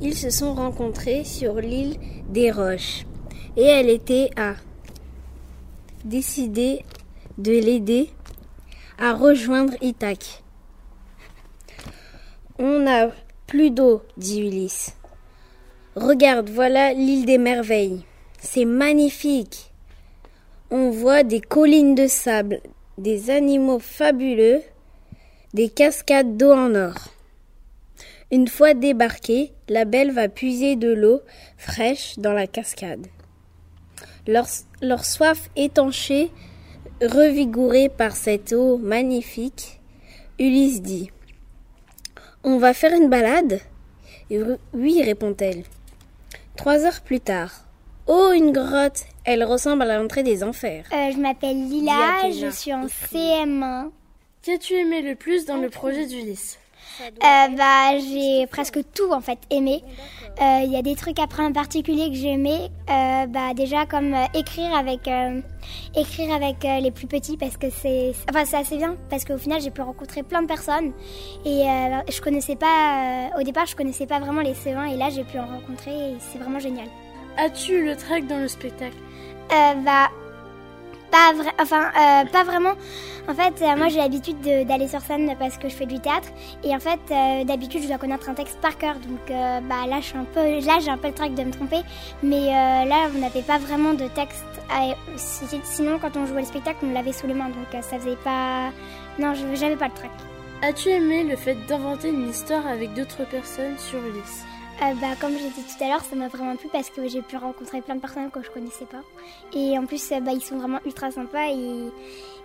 [0.00, 1.96] Ils se sont rencontrés sur l'île
[2.28, 3.06] des Roches
[3.56, 4.54] et elle était à
[6.04, 6.84] décider
[7.38, 8.10] de l'aider
[8.98, 10.42] à rejoindre Ithaque.
[12.58, 13.12] On n'a
[13.46, 14.96] plus d'eau, dit Ulysse.
[15.94, 18.04] Regarde, voilà l'île des merveilles.
[18.40, 19.70] C'est magnifique.
[20.70, 22.60] On voit des collines de sable,
[22.98, 24.60] des animaux fabuleux,
[25.54, 26.94] des cascades d'eau en or.
[28.30, 31.20] Une fois débarquée, la belle va puiser de l'eau
[31.58, 33.06] fraîche dans la cascade.
[34.26, 34.46] Leur,
[34.80, 36.30] leur soif étanchée,
[37.02, 39.80] revigorée par cette eau magnifique,
[40.38, 41.10] Ulysse dit
[42.44, 43.60] On va faire une balade?
[44.72, 45.64] Oui, répond-elle.
[46.56, 47.64] Trois heures plus tard.
[48.06, 50.84] Oh, une grotte Elle ressemble à l'entrée des enfers.
[50.92, 53.90] Euh, je m'appelle Lila, je suis en CM1.
[54.42, 56.58] Qu'as-tu aimé le plus dans le projet d'Ulysse
[57.02, 59.82] euh, bah, j'ai presque tout en fait aimé.
[60.40, 62.70] Il y a des trucs après en particulier que j'ai aimé.
[62.90, 65.08] Euh, bah, déjà comme euh, écrire avec
[65.94, 69.60] écrire avec les plus petits parce que c'est enfin c'est assez bien parce qu'au final
[69.60, 70.92] j'ai pu rencontrer plein de personnes
[71.44, 71.64] et
[72.08, 75.38] je connaissais pas au départ je connaissais pas vraiment les C1 et là j'ai pu
[75.38, 76.86] en rencontrer et c'est vraiment génial.
[77.36, 78.96] As-tu eu le track dans le spectacle?
[79.50, 80.08] Bah
[81.10, 82.72] pas enfin euh, pas vraiment.
[83.28, 86.28] En fait, euh, moi j'ai l'habitude d'aller sur scène parce que je fais du théâtre
[86.64, 88.94] et en fait euh, d'habitude je dois connaître un texte par cœur.
[88.94, 91.82] Donc bah là un peu, là j'ai un peu le trac de me tromper,
[92.22, 92.46] mais
[92.86, 94.44] là on n'avait pas vraiment de texte.
[95.64, 98.70] sinon quand on jouait le spectacle on l'avait sous les mains donc ça faisait pas.
[99.18, 100.10] Non, j'avais pas le trac.
[100.62, 104.44] As-tu aimé le fait d'inventer une histoire avec d'autres personnes sur Ulysse?
[104.82, 107.36] Euh, bah, comme dit tout à l'heure, ça m'a vraiment plu parce que j'ai pu
[107.36, 109.02] rencontrer plein de personnes que je connaissais pas.
[109.52, 111.90] Et en plus, euh, bah, ils sont vraiment ultra sympas et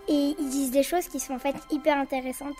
[0.08, 2.56] ils disent des choses qui sont en fait hyper intéressantes.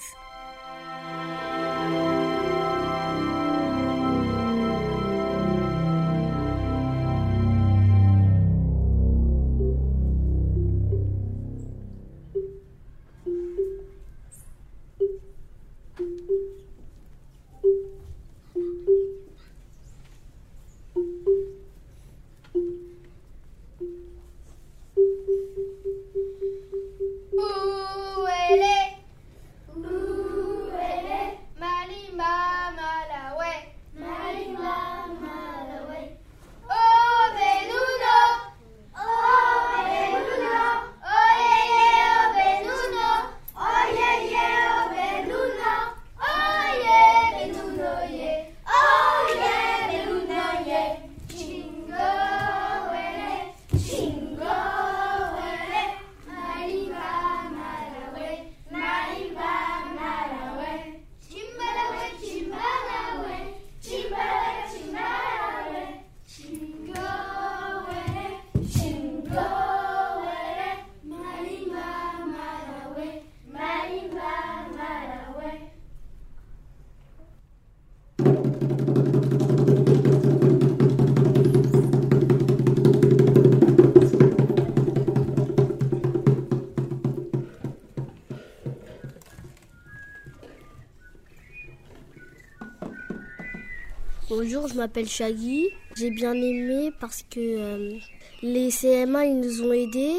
[94.76, 95.70] Je m'appelle Shaggy.
[95.96, 97.98] J'ai bien aimé parce que euh,
[98.42, 100.18] les CMA ils nous ont aidés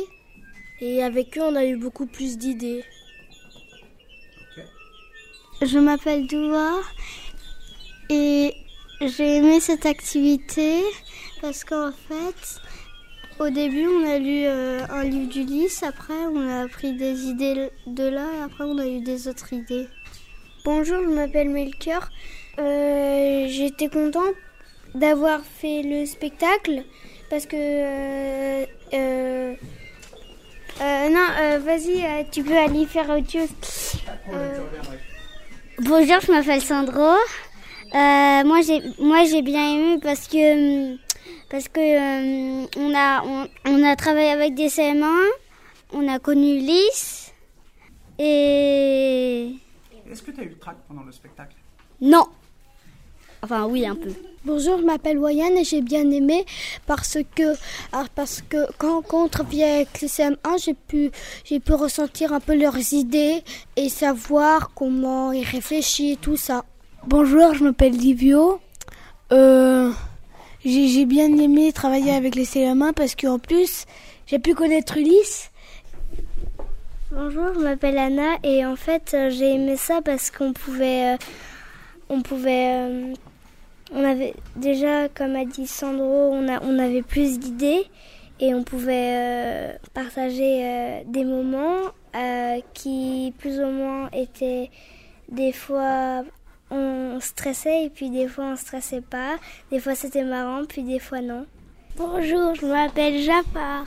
[0.80, 2.82] et avec eux on a eu beaucoup plus d'idées.
[5.60, 6.80] Je m'appelle Doua
[8.08, 8.54] et
[9.02, 10.80] j'ai aimé cette activité
[11.42, 12.60] parce qu'en fait,
[13.38, 17.70] au début, on a lu euh, un livre d'Ulysse, après, on a appris des idées
[17.86, 19.88] de là, et après, on a eu des autres idées.
[20.64, 22.08] Bonjour, je m'appelle Melchior.
[22.58, 24.34] Euh, J'étais contente
[24.94, 26.84] d'avoir fait le spectacle
[27.28, 27.56] parce que.
[27.56, 28.64] Euh,
[30.80, 33.48] euh, non, vas-y, tu peux aller faire autre chose.
[35.80, 37.16] Bonjour, je m'appelle Sandro.
[37.92, 40.96] moi, j'ai moi j'ai bien aimé parce que
[41.50, 45.04] parce que on a on, on, a travaillé avec des CM1,
[45.92, 47.32] on a connu Lys
[48.18, 49.54] et.
[50.10, 51.56] Est-ce que tu as eu le trac pendant le spectacle?
[52.00, 52.26] Non.
[53.46, 54.10] Enfin, oui, un peu.
[54.44, 56.44] Bonjour, je m'appelle Wayane et j'ai bien aimé
[56.84, 57.54] parce que,
[57.92, 61.12] ah, parce que quand, on travaillait avec les CM1, j'ai pu,
[61.44, 63.44] j'ai pu ressentir un peu leurs idées
[63.76, 66.64] et savoir comment ils réfléchissent et tout ça.
[67.06, 68.58] Bonjour, je m'appelle Livio.
[69.32, 69.92] Euh,
[70.64, 73.84] j'ai bien aimé travailler avec les CM1 parce qu'en plus,
[74.26, 75.52] j'ai pu connaître Ulysse
[77.12, 81.16] Bonjour, je m'appelle Anna et en fait euh, j'ai aimé ça parce qu'on pouvait, euh,
[82.08, 83.14] on pouvait, euh,
[83.92, 87.86] on avait déjà comme a dit Sandro, on, avait plus d'idées
[88.40, 94.70] et on pouvait euh, partager euh, des moments euh, qui plus ou moins étaient
[95.28, 96.24] des fois
[96.70, 99.36] on stressait et puis des fois on stressait pas,
[99.70, 101.46] des fois c'était marrant puis des fois non.
[101.96, 103.86] Bonjour, je m'appelle Jafar.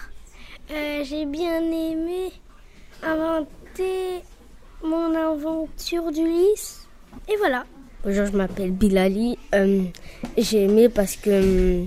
[0.69, 2.31] J'ai bien aimé
[3.03, 4.21] inventer
[4.83, 6.87] mon aventure d'Ulysse.
[7.27, 7.65] Et voilà.
[8.01, 9.37] Bonjour, je m'appelle Bilali.
[9.53, 9.83] Euh,
[10.37, 11.83] J'ai aimé parce que euh,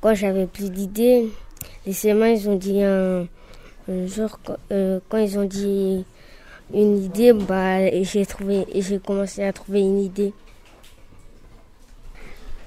[0.00, 1.28] quand j'avais plus d'idées,
[1.86, 3.28] les CM1 ils ont dit un,
[3.88, 6.04] un jour quand, euh, quand ils ont dit
[6.74, 10.32] une idée, bah j'ai trouvé j'ai commencé à trouver une idée.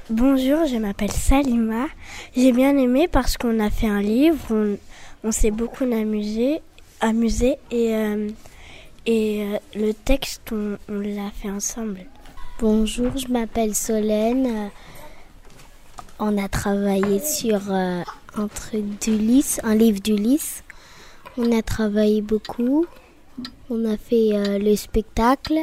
[0.09, 1.88] Bonjour, je m'appelle Salima.
[2.34, 4.78] J'ai bien aimé parce qu'on a fait un livre,
[5.26, 6.61] on, s'est beaucoup amusé,
[7.01, 7.93] amusé et,
[9.05, 12.05] et le texte, on l'a fait ensemble.
[12.64, 14.70] Bonjour, je m'appelle Solène.
[16.18, 18.03] On a travaillé sur euh,
[18.36, 20.64] un truc d'Ulysse, un livre d'Ulysse.
[21.38, 22.86] On a travaillé beaucoup.
[23.70, 25.59] On a fait euh, le spectacle.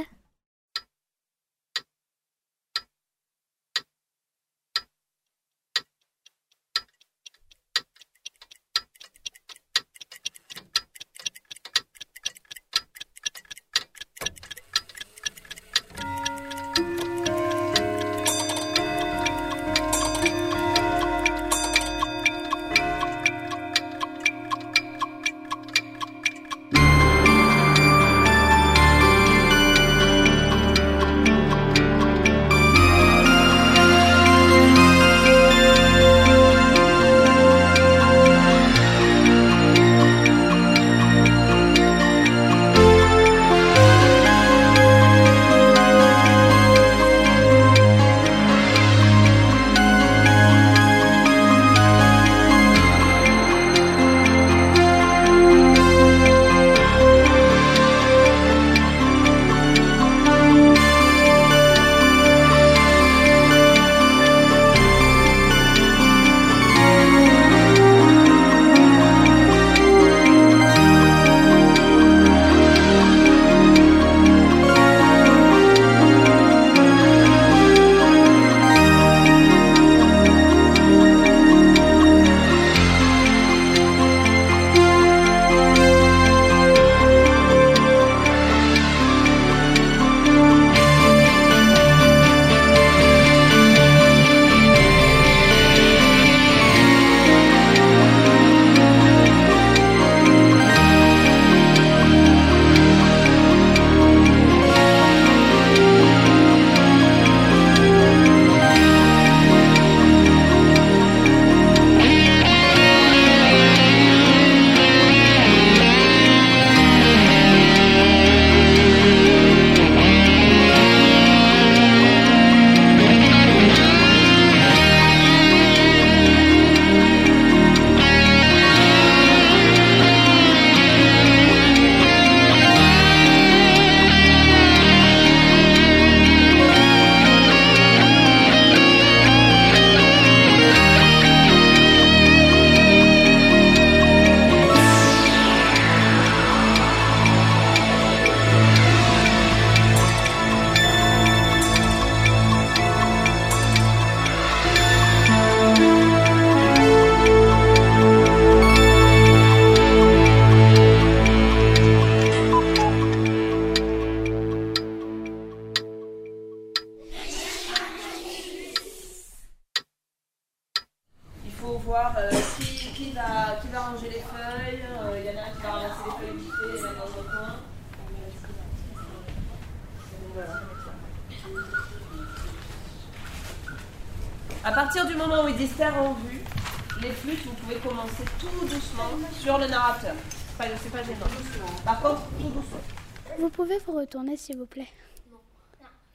[194.10, 194.88] Retourner s'il vous plaît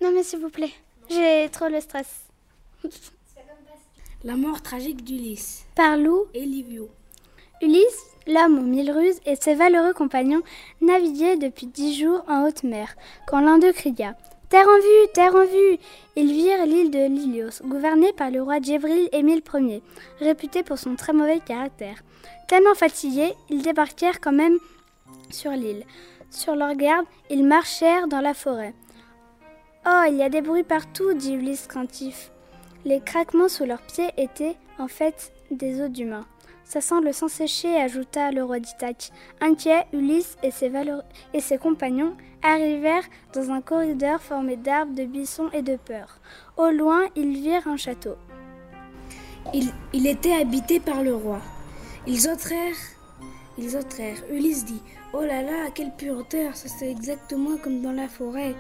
[0.02, 0.74] Non mais s'il vous plaît,
[1.10, 2.26] j'ai trop le stress.
[4.26, 5.66] La mort tragique d'Ulysse.
[5.76, 6.90] Par Lou et Livio.
[7.62, 10.42] Ulysse, l'homme aux mille ruses, et ses valeureux compagnons
[10.82, 14.18] naviguaient depuis dix jours en haute mer, quand l'un d'eux cria
[14.50, 15.78] Terre en vue, terre en vue
[16.18, 19.82] Ils virent l'île de Lilios, gouvernée par le roi Djibril Émile Ier,
[20.20, 22.04] réputé pour son très mauvais caractère.
[22.50, 24.58] Tellement fatigués, ils débarquèrent quand même
[25.30, 25.86] sur l'île.
[26.36, 28.74] Sur leur garde, ils marchèrent dans la forêt.
[29.88, 32.30] Oh, il y a des bruits partout, dit Ulysse craintif.
[32.84, 36.26] Les craquements sous leurs pieds étaient, en fait, des os d'humains.
[36.66, 39.12] Ça sent le sang séché, ajouta le roi d'Ithaque.
[39.40, 40.70] Inquiet, Ulysse et ses,
[41.34, 46.20] et ses compagnons arrivèrent dans un corridor formé d'arbres, de buissons et de peurs.
[46.58, 48.16] Au loin, ils virent un château.
[49.54, 51.40] Il, il était habité par le roi.
[52.06, 52.76] Ils entrèrent.
[53.58, 54.22] Ils entrèrent.
[54.30, 54.82] Ulysse dit
[55.18, 58.54] Oh là là, quelle pureté Ça c'est exactement comme dans la forêt.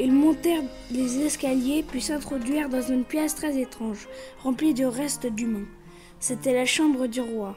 [0.00, 4.08] Ils montèrent les escaliers puis s'introduirent dans une pièce très étrange,
[4.42, 5.66] remplie de restes d'humains.
[6.18, 7.56] C'était la chambre du roi.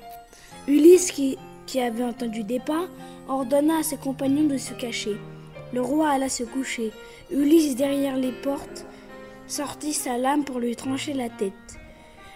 [0.68, 2.88] Ulysse, qui, qui avait entendu des pas,
[3.30, 5.16] ordonna à ses compagnons de se cacher.
[5.72, 6.92] Le roi alla se coucher.
[7.32, 8.86] Ulysse, derrière les portes,
[9.48, 11.80] sortit sa lame pour lui trancher la tête.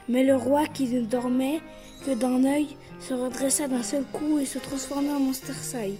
[0.08, 1.60] Mais le roi, qui ne dormait
[2.06, 5.98] que d'un œil, se redressa d'un seul coup et se transforma en Monster Sai.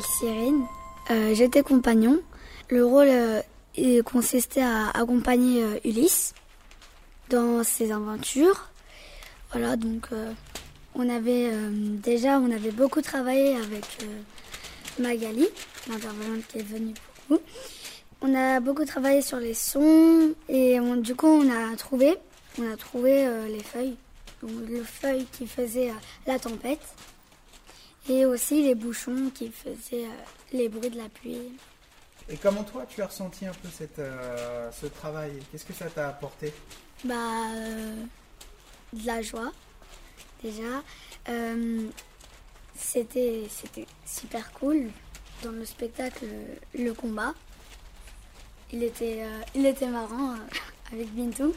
[0.00, 0.66] Cyrine.
[1.10, 2.20] Euh, J'étais compagnon.
[2.68, 6.34] Le rôle euh, consistait à accompagner euh, Ulysse
[7.30, 8.70] dans ses aventures.
[9.52, 10.08] Voilà, donc
[10.96, 11.52] on avait
[12.02, 13.84] déjà on avait beaucoup travaillé avec
[14.98, 15.46] Magali,
[15.88, 16.94] l'intervenante qui est venue
[17.28, 17.42] pour nous.
[18.20, 22.16] On a beaucoup travaillé sur les sons et du coup on a trouvé,
[22.60, 23.96] on a trouvé les feuilles,
[24.42, 25.92] donc le feuille qui faisait
[26.26, 26.82] la tempête
[28.08, 31.52] et aussi les bouchons qui faisaient euh, les bruits de la pluie.
[32.28, 35.32] Et comment toi tu as ressenti un peu cette, euh, ce travail?
[35.50, 36.52] Qu'est-ce que ça t'a apporté?
[37.04, 37.14] Bah,
[37.54, 37.96] euh,
[38.92, 39.52] de la joie
[40.42, 40.82] déjà.
[42.76, 44.90] c'était c'était super cool
[45.42, 46.26] dans le spectacle
[46.74, 47.34] le combat.
[48.72, 49.22] Il était
[49.54, 50.34] il était marrant
[50.92, 51.54] avec Bintou.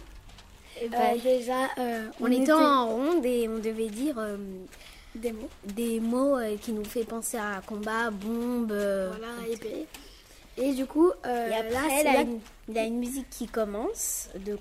[0.91, 1.69] Bah, déjà,
[2.19, 4.15] on, était en ronde et on devait dire
[5.17, 5.49] des mots.
[5.63, 8.71] Des mots euh, qui nous fait penser à combat, bombe.
[8.71, 9.85] Euh, voilà, épée.
[10.57, 14.29] Et du coup, euh, après, là, il, a une, il a une musique qui commence
[14.35, 14.57] de,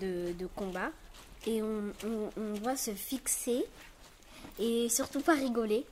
[0.00, 0.90] de, de combat.
[1.46, 3.64] Et on, on, on doit se fixer
[4.58, 5.84] et surtout pas rigoler.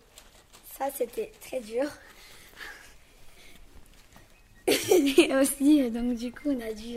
[0.78, 1.84] Ça, c'était très dur.
[4.66, 6.96] et aussi, donc du coup, on a dû,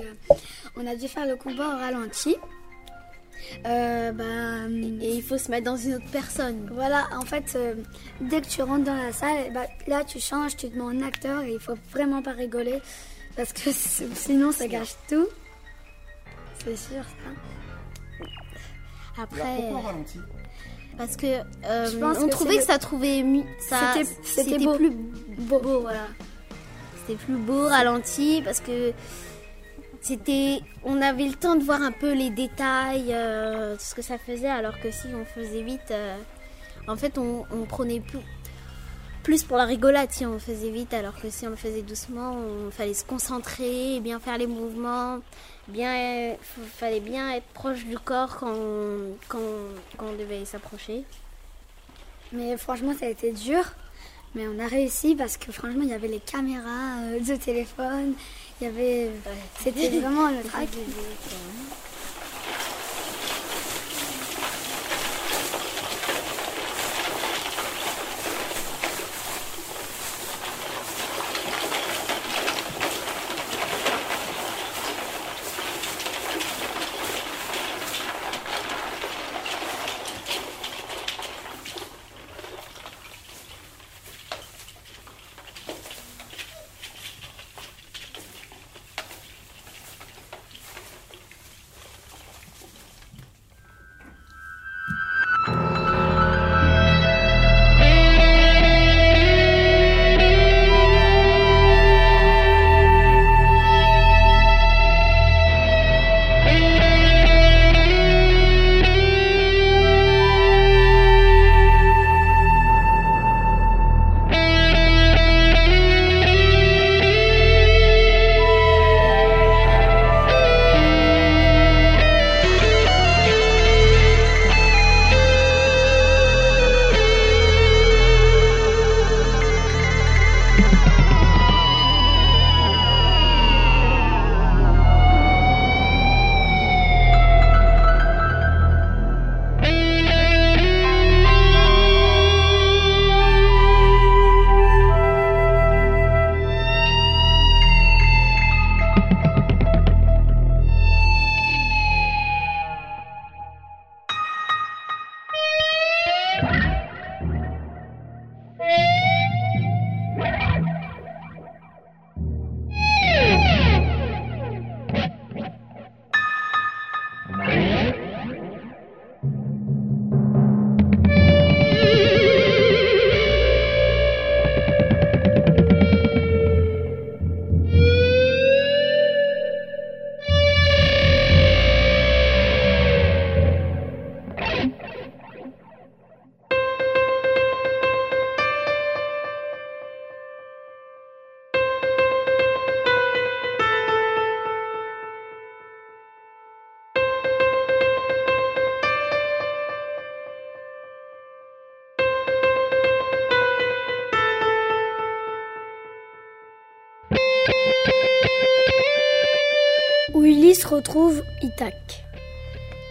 [0.76, 2.36] on a dû faire le combat au ralenti.
[3.66, 4.68] Euh, bah,
[5.02, 6.70] et il faut se mettre dans une autre personne.
[6.74, 7.76] Voilà, en fait, euh,
[8.22, 11.02] dès que tu rentres dans la salle, bah, là tu changes, tu te mets en
[11.02, 12.80] acteur et il faut vraiment pas rigoler
[13.36, 13.72] parce que
[14.16, 15.28] sinon ça gâche tout.
[16.64, 18.22] C'est sûr ça.
[19.22, 19.42] Après.
[19.58, 20.20] pourquoi ralenti
[20.98, 21.28] Parce que
[21.66, 23.24] euh, on trouvait que ça trouvait
[23.60, 24.92] ça c'était plus
[25.38, 26.08] beau, beau voilà.
[27.02, 28.92] C'était plus beau ralenti parce que
[30.84, 34.50] on avait le temps de voir un peu les détails, euh, ce que ça faisait,
[34.50, 36.18] alors que si on faisait vite, euh,
[36.88, 38.02] en fait, on, prenait
[39.24, 42.36] plus, pour la rigolade si on faisait vite, alors que si on le faisait doucement,
[42.36, 45.20] on fallait se concentrer, bien faire les mouvements,
[45.68, 46.36] bien,
[46.78, 48.56] fallait bien être proche du corps quand,
[49.28, 49.40] quand,
[49.98, 51.04] quand on devait s'approcher.
[52.32, 53.64] Mais franchement, ça a été dur.
[54.36, 58.14] Mais on a réussi parce que franchement, il y avait les caméras euh, téléphone,
[58.62, 59.12] il y avait.
[59.64, 60.70] C'était vraiment le track.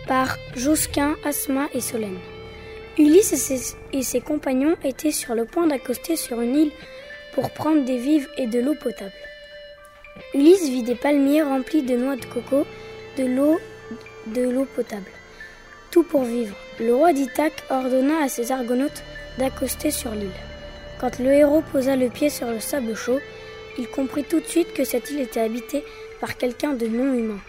[0.06, 2.18] Par Josquin, Asma et Solène.
[2.98, 6.72] Ulysse et ses, et ses compagnons étaient sur le point d'accoster sur une île
[7.34, 9.12] pour prendre des vivres et de l'eau potable.
[10.34, 12.66] Ulysse vit des palmiers remplis de noix de coco,
[13.18, 13.58] de l'eau,
[14.28, 15.10] de l'eau potable.
[15.90, 16.56] Tout pour vivre.
[16.80, 19.02] Le roi d'Ithaque ordonna à ses argonautes
[19.38, 20.30] d'accoster sur l'île.
[21.00, 23.20] Quand le héros posa le pied sur le sable chaud,
[23.78, 25.84] il comprit tout de suite que cette île était habitée
[26.20, 27.40] par quelqu'un de non humain.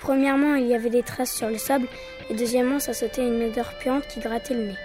[0.00, 1.86] Premièrement, il y avait des traces sur le sable,
[2.30, 4.76] et deuxièmement, ça sautait une odeur puante qui grattait le nez.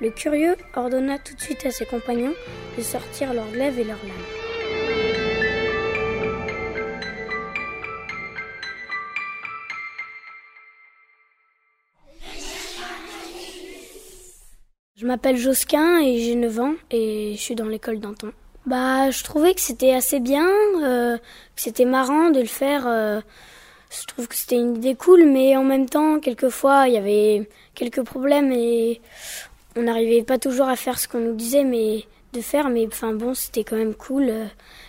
[0.00, 2.34] Le curieux ordonna tout de suite à ses compagnons
[2.76, 5.28] de sortir leurs glaives et leurs lames.
[14.96, 18.32] Je m'appelle Josquin et j'ai 9 ans et je suis dans l'école d'Anton.
[18.66, 20.48] Bah, je trouvais que c'était assez bien,
[20.82, 21.22] euh, que
[21.62, 22.86] c'était marrant de le faire.
[22.86, 23.20] euh,
[23.90, 27.48] je trouve que c'était une idée cool, mais en même temps, quelquefois, il y avait
[27.74, 29.00] quelques problèmes et
[29.76, 32.68] on n'arrivait pas toujours à faire ce qu'on nous disait, mais de faire.
[32.68, 34.32] Mais enfin bon, c'était quand même cool.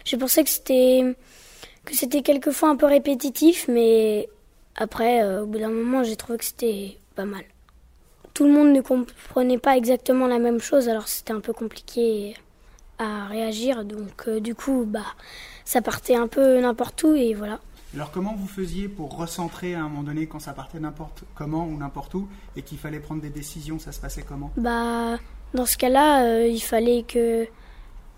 [0.05, 1.03] J'ai pensé que c'était
[1.85, 4.29] que c'était quelquefois un peu répétitif, mais
[4.75, 7.43] après, euh, au bout d'un moment, j'ai trouvé que c'était pas mal.
[8.33, 12.35] Tout le monde ne comprenait pas exactement la même chose, alors c'était un peu compliqué
[12.97, 13.85] à réagir.
[13.85, 15.05] Donc euh, du coup, bah,
[15.65, 17.59] ça partait un peu n'importe où et voilà.
[17.95, 21.65] Alors comment vous faisiez pour recentrer à un moment donné quand ça partait n'importe comment
[21.65, 24.51] ou n'importe où et qu'il fallait prendre des décisions Ça se passait comment?
[24.57, 25.17] Bah,
[25.55, 27.47] dans ce cas-là, euh, il fallait que,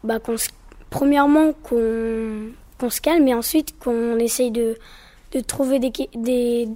[0.03, 0.49] bah, qu'on se-
[0.89, 4.76] premièrement qu'on qu'on se calme et ensuite qu'on essaye de
[5.47, 6.67] trouver des des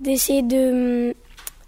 [0.00, 1.14] de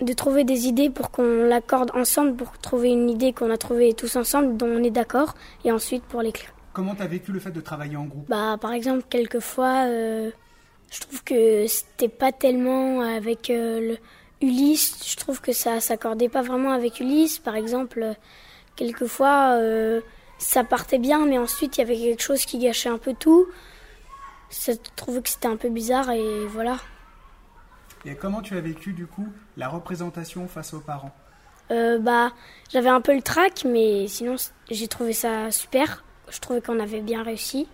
[0.00, 3.92] de trouver des idées pour qu'on l'accorde ensemble pour trouver une idée qu'on a trouvée
[3.92, 5.34] tous ensemble dont on est d'accord
[5.66, 6.50] et ensuite pour l'écrire.
[6.80, 8.26] Comment t'as vécu le fait de travailler en groupe?
[8.30, 10.30] Bah, par exemple, quelquefois, euh,
[10.90, 13.98] je trouve que c'était pas tellement avec euh, le
[14.40, 15.06] Ulysse.
[15.06, 17.38] Je trouve que ça s'accordait pas vraiment avec Ulysse.
[17.38, 18.14] Par exemple,
[18.76, 20.00] quelquefois, euh,
[20.38, 23.46] ça partait bien, mais ensuite il y avait quelque chose qui gâchait un peu tout.
[24.48, 26.78] Je trouvais que c'était un peu bizarre et voilà.
[28.06, 29.28] Et comment tu as vécu du coup
[29.58, 31.14] la représentation face aux parents?
[31.68, 32.32] Bah,
[32.72, 34.36] j'avais un peu le trac, mais sinon
[34.70, 36.04] j'ai trouvé ça super.
[36.30, 37.68] Je trouvais qu'on avait bien réussi.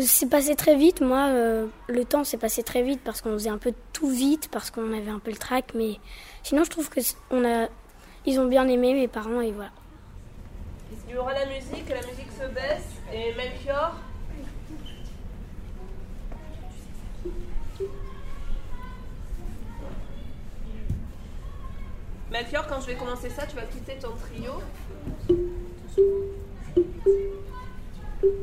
[0.00, 1.28] C'est passé très vite, moi.
[1.28, 4.70] euh, le temps s'est passé très vite parce qu'on faisait un peu tout vite, parce
[4.70, 5.72] qu'on avait un peu le trac.
[5.74, 5.98] Mais
[6.42, 7.68] sinon, je trouve que a,
[8.26, 9.70] ils ont bien aimé mes parents et voilà.
[11.08, 13.94] Il y aura la musique, la musique se baisse et Melchior.
[22.30, 24.52] Melchior, quand je vais commencer ça, tu vas quitter ton trio.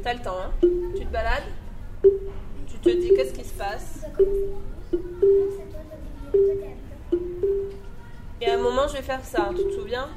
[0.04, 0.52] T'as le temps, hein.
[0.96, 1.44] Tu te balades.
[2.68, 4.06] Tu te dis qu'est-ce qui se passe?
[8.42, 10.08] Et à un moment, je vais faire ça, tu te souviens?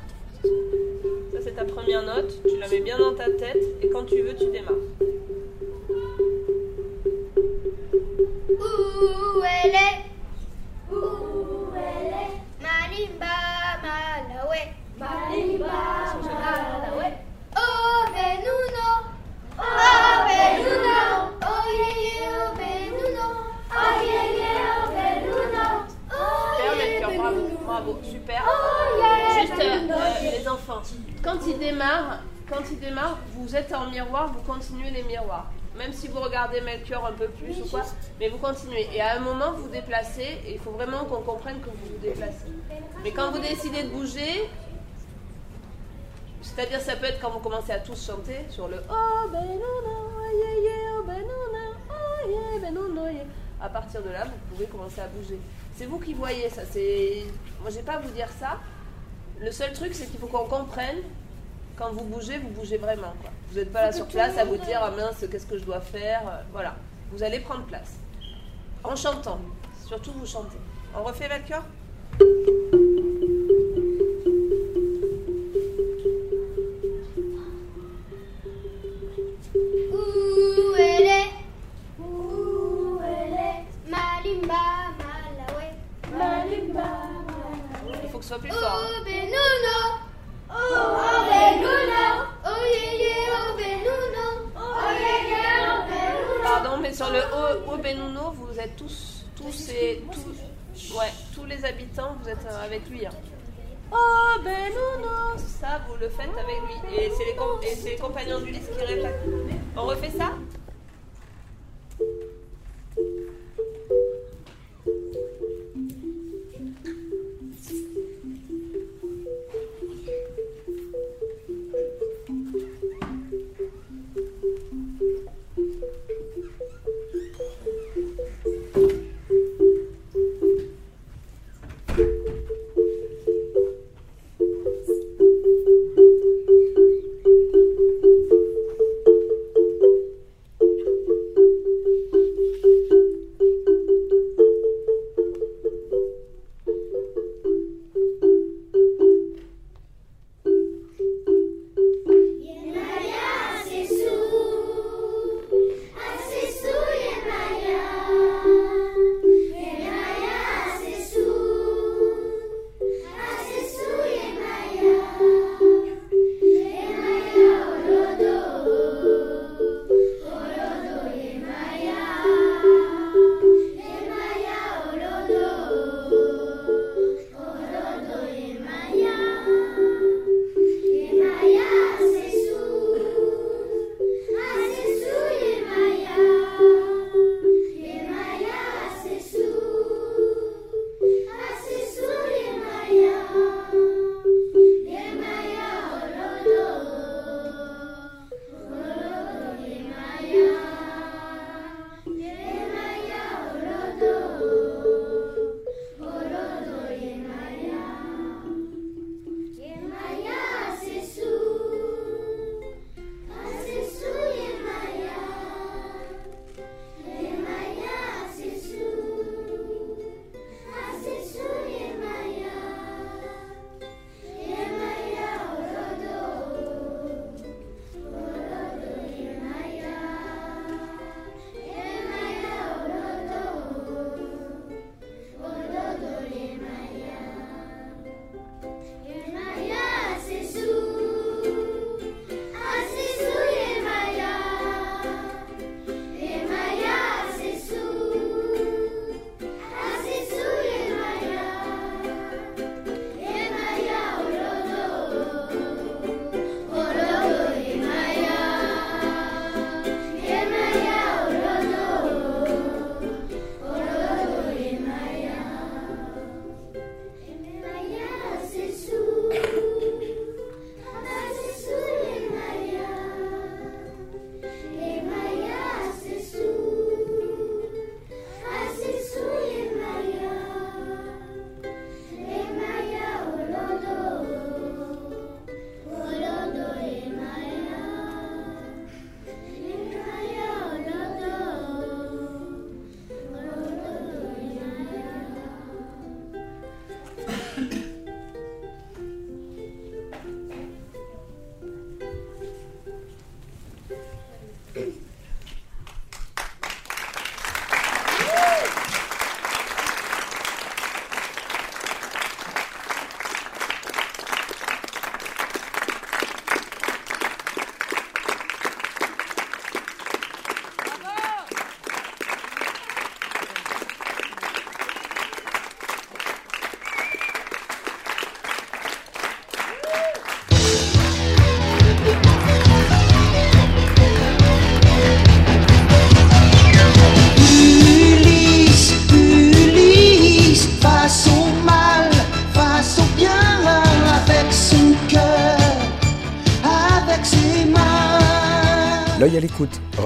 [1.32, 2.42] Ça, c'est ta première note.
[2.46, 3.62] Tu la mets bien dans ta tête.
[3.82, 4.74] Et quand tu veux, tu démarres.
[8.50, 10.04] Où elle est?
[10.92, 12.34] Où elle est?
[12.61, 13.36] Malimba,
[13.82, 14.62] Malawe.
[14.98, 15.66] Malimba,
[16.22, 17.12] Malawe.
[17.56, 18.88] Oh Benuno
[27.66, 28.42] bravo, super.
[28.46, 30.82] Oh, yeah, Juste, euh, euh, les enfants,
[31.22, 35.50] quand ils démarrent, quand ils démarrent, vous êtes en miroir, vous continuez les miroirs.
[35.76, 37.82] Même si vous regardez Melchior un peu plus ou quoi,
[38.18, 38.88] mais vous continuez.
[38.92, 41.98] Et à un moment, vous déplacez, et il faut vraiment qu'on comprenne que vous vous
[42.02, 42.46] déplacez.
[43.04, 44.50] Mais quand vous décidez de bouger,
[46.55, 49.61] c'est-à-dire ça peut être quand vous commencez à tous chanter sur le Oh Benuna,
[50.32, 53.24] yeah yeah, oh Benuna, oh yeah, Benuna, yeah.
[53.61, 55.38] À partir de là, vous pouvez commencer à bouger.
[55.76, 56.62] C'est vous qui voyez ça.
[56.70, 57.24] C'est
[57.61, 58.59] moi, j'ai pas à vous dire ça.
[59.40, 60.99] Le seul truc, c'est qu'il faut qu'on comprenne
[61.76, 63.14] quand vous bougez, vous bougez vraiment.
[63.20, 63.30] quoi.
[63.51, 65.80] Vous n'êtes pas là sur place à vous dire ah mince, qu'est-ce que je dois
[65.80, 66.44] faire?
[66.53, 66.76] Voilà.
[67.12, 67.94] Vous allez prendre place
[68.84, 69.40] en chantant.
[69.86, 70.59] Surtout vous chantez.
[70.96, 71.62] On refait Melchior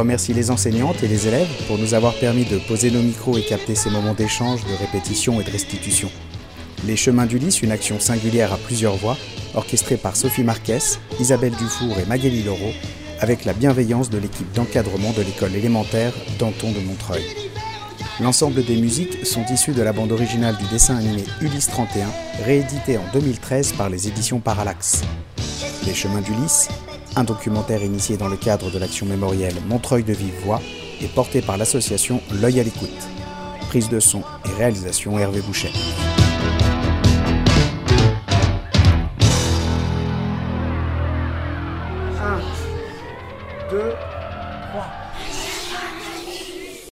[0.03, 3.43] remercie les enseignantes et les élèves pour nous avoir permis de poser nos micros et
[3.43, 6.11] capter ces moments d'échange, de répétition et de restitution.
[6.85, 9.17] Les Chemins du Lys, une action singulière à plusieurs voix,
[9.55, 12.73] orchestrée par Sophie Marquez, Isabelle Dufour et Magali Laureau,
[13.21, 17.23] avec la bienveillance de l'équipe d'encadrement de l'école élémentaire Danton de Montreuil.
[18.21, 22.09] L'ensemble des musiques sont issues de la bande originale du dessin animé Ulysse 31,
[22.45, 25.03] réédité en 2013 par les éditions Parallax.
[25.87, 26.69] Les Chemins du Lys,
[27.17, 30.61] un documentaire initié dans le cadre de l'action mémorielle Montreuil de Vive Voix
[31.01, 32.89] et porté par l'association L'œil à l'écoute.
[33.69, 35.71] Prise de son et réalisation Hervé Boucher.